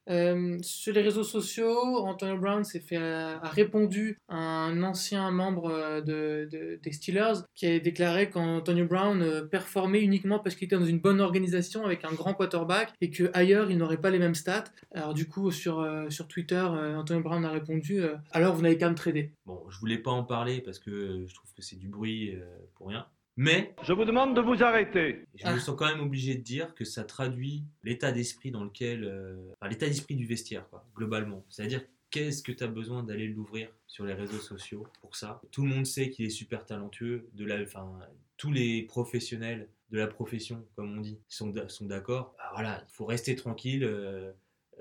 [0.10, 5.30] Euh, sur les réseaux sociaux, Antonio Brown s'est fait, euh, a répondu à un ancien
[5.30, 10.66] membre euh, de, de- des Steelers qui a déclaré qu'Antonio Brown performait uniquement parce qu'il
[10.66, 14.10] était dans une bonne organisation avec un grand quarterback et que ailleurs il n'aurait pas
[14.10, 14.64] les mêmes stats.
[14.96, 18.96] Alors du coup sur, sur Twitter, Antonio Brown a répondu alors vous n'avez qu'à me
[18.96, 19.32] trader.
[19.46, 22.36] Bon, je voulais pas en parler parce que je trouve que c'est du bruit
[22.76, 23.06] pour rien.
[23.42, 25.26] Mais Je vous demande de vous arrêter.
[25.34, 25.54] je Ah.
[25.54, 29.06] me sens quand même obligé de dire que ça traduit l'état d'esprit dans lequel.
[29.06, 31.46] euh, enfin, l'état d'esprit du vestiaire, quoi, globalement.
[31.50, 35.40] C'est-à-dire, qu'est-ce que tu as besoin d'aller l'ouvrir sur les réseaux sociaux pour ça?
[35.52, 37.30] Tout le monde sait qu'il est super talentueux.
[37.34, 37.98] De la, enfin,
[38.36, 42.36] tous les professionnels de la profession, comme on dit, sont, sont d'accord.
[42.38, 44.34] Bah, voilà, il faut rester tranquille, euh,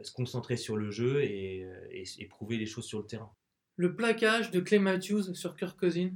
[0.02, 3.30] se concentrer sur le jeu et, euh, et, et prouver les choses sur le terrain.
[3.76, 6.10] Le plaquage de Clay Matthews sur Kirk Cousins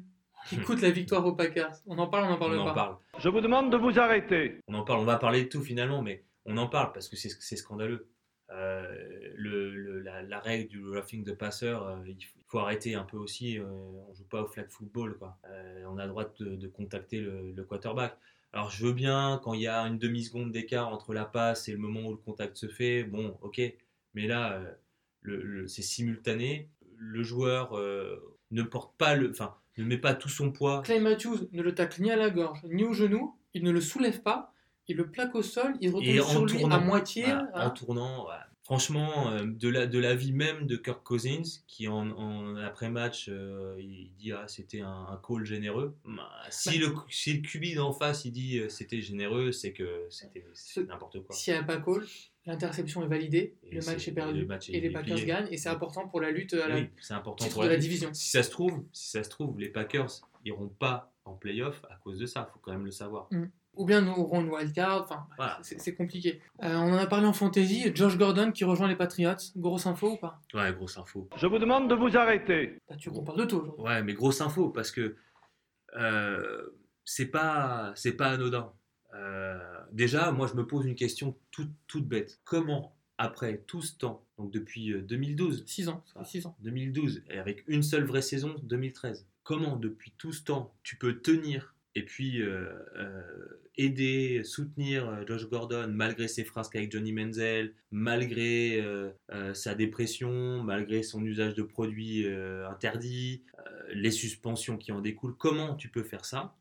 [0.49, 1.72] qui coûte la victoire aux Packers.
[1.86, 2.70] On en parle, on en parle on pas.
[2.70, 2.97] en parle.
[3.18, 4.59] Je vous demande de vous arrêter.
[4.68, 7.16] on en parle, on va parler de tout finalement, mais on en parle parce que
[7.16, 8.07] c'est c'est scandaleux.
[8.51, 12.59] Euh, le, le- la, la règle du roughing the passer, euh, il faut- il faut
[12.59, 13.59] arrêter un peu aussi.
[13.59, 15.38] euh, on joue pas au flag football, quoi.
[15.49, 18.14] Euh, on a le droit de, de contacter le, le quarterback.
[18.53, 21.68] Alors je veux bien quand il y a une demi seconde d'écart entre la passe
[21.68, 23.61] et le moment où le contact se fait, bon, ok.
[24.12, 24.70] Mais là, euh,
[25.22, 26.68] le- le- c'est simultané.
[26.99, 30.83] Le joueur euh, ne porte pas le, enfin, ne met pas tout son poids.
[30.83, 33.81] Clay Matthews ne le tacle ni à la gorge ni au genou, il ne le
[33.81, 34.53] soulève pas,
[34.89, 37.25] il le plaque au sol, il retombe Et sur lui tournant, à moitié.
[37.25, 37.66] voilà, hein.
[37.66, 38.47] en tournant, voilà.
[38.63, 43.77] Franchement, euh, de la de l'avis même de Kirk Cousins, qui en, en après-match, euh,
[43.81, 45.97] il dit ah c'était un, un call généreux.
[46.05, 50.07] Bah, si le si le QB d'en face il dit euh, c'était généreux, c'est que
[50.11, 50.45] c'était
[50.89, 51.35] n'importe quoi.
[51.35, 52.05] S'il n'y a pas call,
[52.47, 55.27] l'interception est validée, Et le match est perdu le match est- et les Packers plié.
[55.27, 58.13] gagnent et c'est important pour la lutte à la Oui, important de la, la division.
[58.15, 60.11] Si ça se trouve, si ça se trouve, les Packers
[60.45, 62.49] iront pas en playoff à cause de ça.
[62.53, 63.29] Faut quand même le savoir.
[63.75, 65.59] Ou bien nous aurons une wildcard, enfin Voilà.
[65.62, 66.43] c'est compliqué.
[66.62, 70.12] Euh, on en a parlé en fantasy, Josh Gordon qui rejoint les Patriots, grosse info
[70.12, 70.41] ou pas?
[70.53, 71.29] Ouais, grosse info.
[71.37, 72.79] Je vous demande de vous arrêter.
[72.89, 73.83] Bah, Tu parle de tout aujourd'hui.
[73.85, 75.16] Ouais, mais grosse info parce que
[75.97, 76.62] euh,
[77.05, 78.73] c'est pas c'est pas anodin.
[79.14, 79.59] Euh,
[79.93, 82.41] déjà, moi, je me pose une question toute, toute bête.
[82.45, 86.31] Comment, après tout ce temps, donc depuis euh, 2012, 6 ans, ça fait.
[86.41, 86.57] 6 ans.
[86.61, 91.20] 2012, et avec une seule vraie saison, 2013, comment, depuis tout ce temps, tu peux
[91.20, 92.66] tenir et puis euh,
[92.97, 93.22] euh,
[93.76, 98.82] aider, soutenir euh, Josh Gordon malgré ses frasques avec Johnny Menzel, malgré
[99.55, 103.45] sa dépression, malgré son usage de produits interdits,
[103.93, 105.36] les suspensions qui en découlent.
[105.36, 106.57] Comment tu peux faire ça?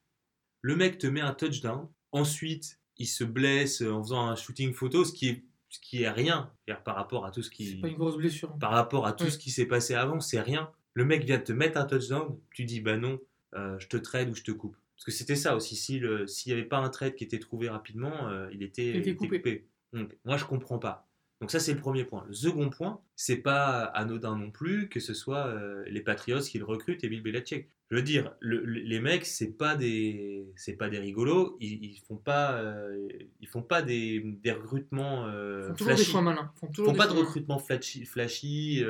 [0.62, 5.04] Le mec te met un touchdown, ensuite il se blesse en faisant un shooting photo,
[5.04, 6.52] ce qui est, ce qui est rien
[6.84, 8.58] par rapport à tout ce qui pas une grosse blessure.
[8.60, 9.32] par rapport à tout Oui.
[9.32, 10.70] ce qui s'est passé avant, c'est rien.
[10.94, 13.20] Le mec vient te mettre un touchdown, tu dis bah non,
[13.56, 14.78] euh, je te trade ou je te coupe.
[15.04, 17.70] Parce que c'était ça aussi, si s'il n'y avait pas un trade qui était trouvé
[17.70, 19.68] rapidement, euh, il était, Il était coupé.
[19.94, 21.08] Donc, moi je comprends pas.
[21.42, 22.24] Donc ça c'est le premier point.
[22.28, 26.60] Le second point, c'est pas anodin non plus que ce soit euh, les Patriots qui
[26.60, 27.68] le recrutent et Bill Belichick.
[27.90, 31.84] Je veux dire, le- le- les mecs c'est pas des c'est pas des rigolos, ils,
[31.84, 33.08] ils font pas euh,
[33.40, 36.52] ils font pas des, des recrutements Ils font toujours des choix malins.
[36.56, 37.28] Ils font ils toujours font des pas de choix malins.
[37.28, 38.84] recrutement flashy, flashy,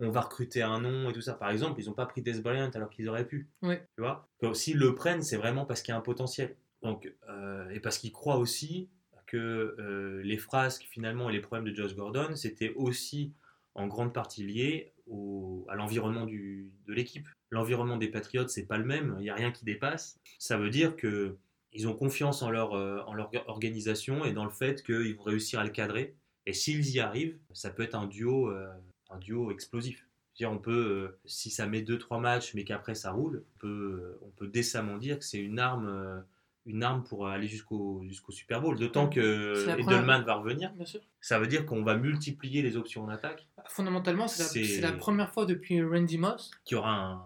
[0.00, 1.34] on va recruter un nom et tout ça.
[1.34, 3.48] Par exemple, ils n'ont pas pris Des Bryant alors qu'ils auraient pu.
[3.62, 3.86] Ouais.
[3.96, 4.28] Tu vois?
[4.54, 6.56] S'ils le prennent, c'est vraiment parce qu'il y a un potentiel.
[6.82, 8.88] Donc, euh, et parce qu'ils croient aussi
[9.26, 9.36] que
[9.78, 13.32] euh, les frasques finalement et les problèmes de Josh Gordon, c'était aussi
[13.74, 17.28] en grande partie lié au- à l'environnement du- de l'équipe.
[17.50, 20.18] L'environnement des Patriots, c'est pas le même, il n'y a rien qui dépasse.
[20.38, 21.36] Ça veut dire que
[21.72, 25.22] ils ont confiance en leur, euh, en leur organisation et dans le fait qu'ils vont
[25.22, 26.16] réussir à le cadrer.
[26.46, 28.68] Et s'ils y arrivent, ça peut être un duo, euh,
[29.10, 30.06] un duo explosif.
[30.36, 33.68] Dire, on peut, euh, si ça met 2-3 matchs, mais qu'après ça roule, on peut,
[33.68, 36.20] euh, on peut décemment dire que c'est une arme, euh,
[36.66, 38.78] une arme pour aller jusqu'au jusqu'au Super Bowl.
[38.78, 40.72] D'autant que Edelman va revenir.
[40.74, 41.00] Bien sûr.
[41.20, 45.46] Ça veut dire qu'on va multiplier les options en attaque, Fondamentalement, c'est la, première fois
[45.46, 47.22] depuis Randy Moss, qu'il y aura un,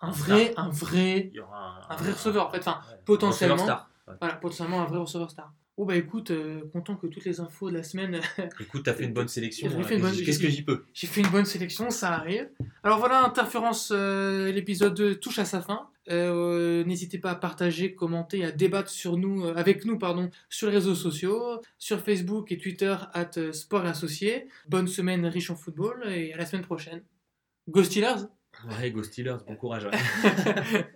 [0.00, 2.58] un vrai, un vrai, il y aura un vrai receveur en fait.
[2.58, 3.58] Enfin, ouais, potentiellement.
[3.58, 3.90] star.
[4.08, 4.14] Ouais.
[4.20, 5.52] Voilà, potentiellement un vrai receveur star.
[5.76, 8.20] Oh bah écoute, euh, content que toutes les infos de la semaine,
[8.60, 9.68] Écoute, t'as fait une bonne sélection.
[9.68, 9.82] Hein.
[9.98, 10.84] bonne- Qu'est-ce que j'y peux?
[10.92, 12.48] j'ai fait une bonne sélection, ça arrive.
[12.84, 15.88] Alors voilà, Interférence, euh, l'épisode 2 touche à sa fin.
[16.10, 20.68] Euh, N'hésitez pas à partager, commenter, à débattre sur nous, euh, avec nous pardon, sur
[20.68, 24.46] les réseaux sociaux, sur Facebook et Twitter, at euh, Sport et Associés.
[24.68, 27.02] Bonne semaine riche en football et à la semaine prochaine.
[27.68, 28.26] Go Steelers
[28.78, 29.86] Ouais, Go Steelers, bon courage.
[29.86, 29.90] ouais.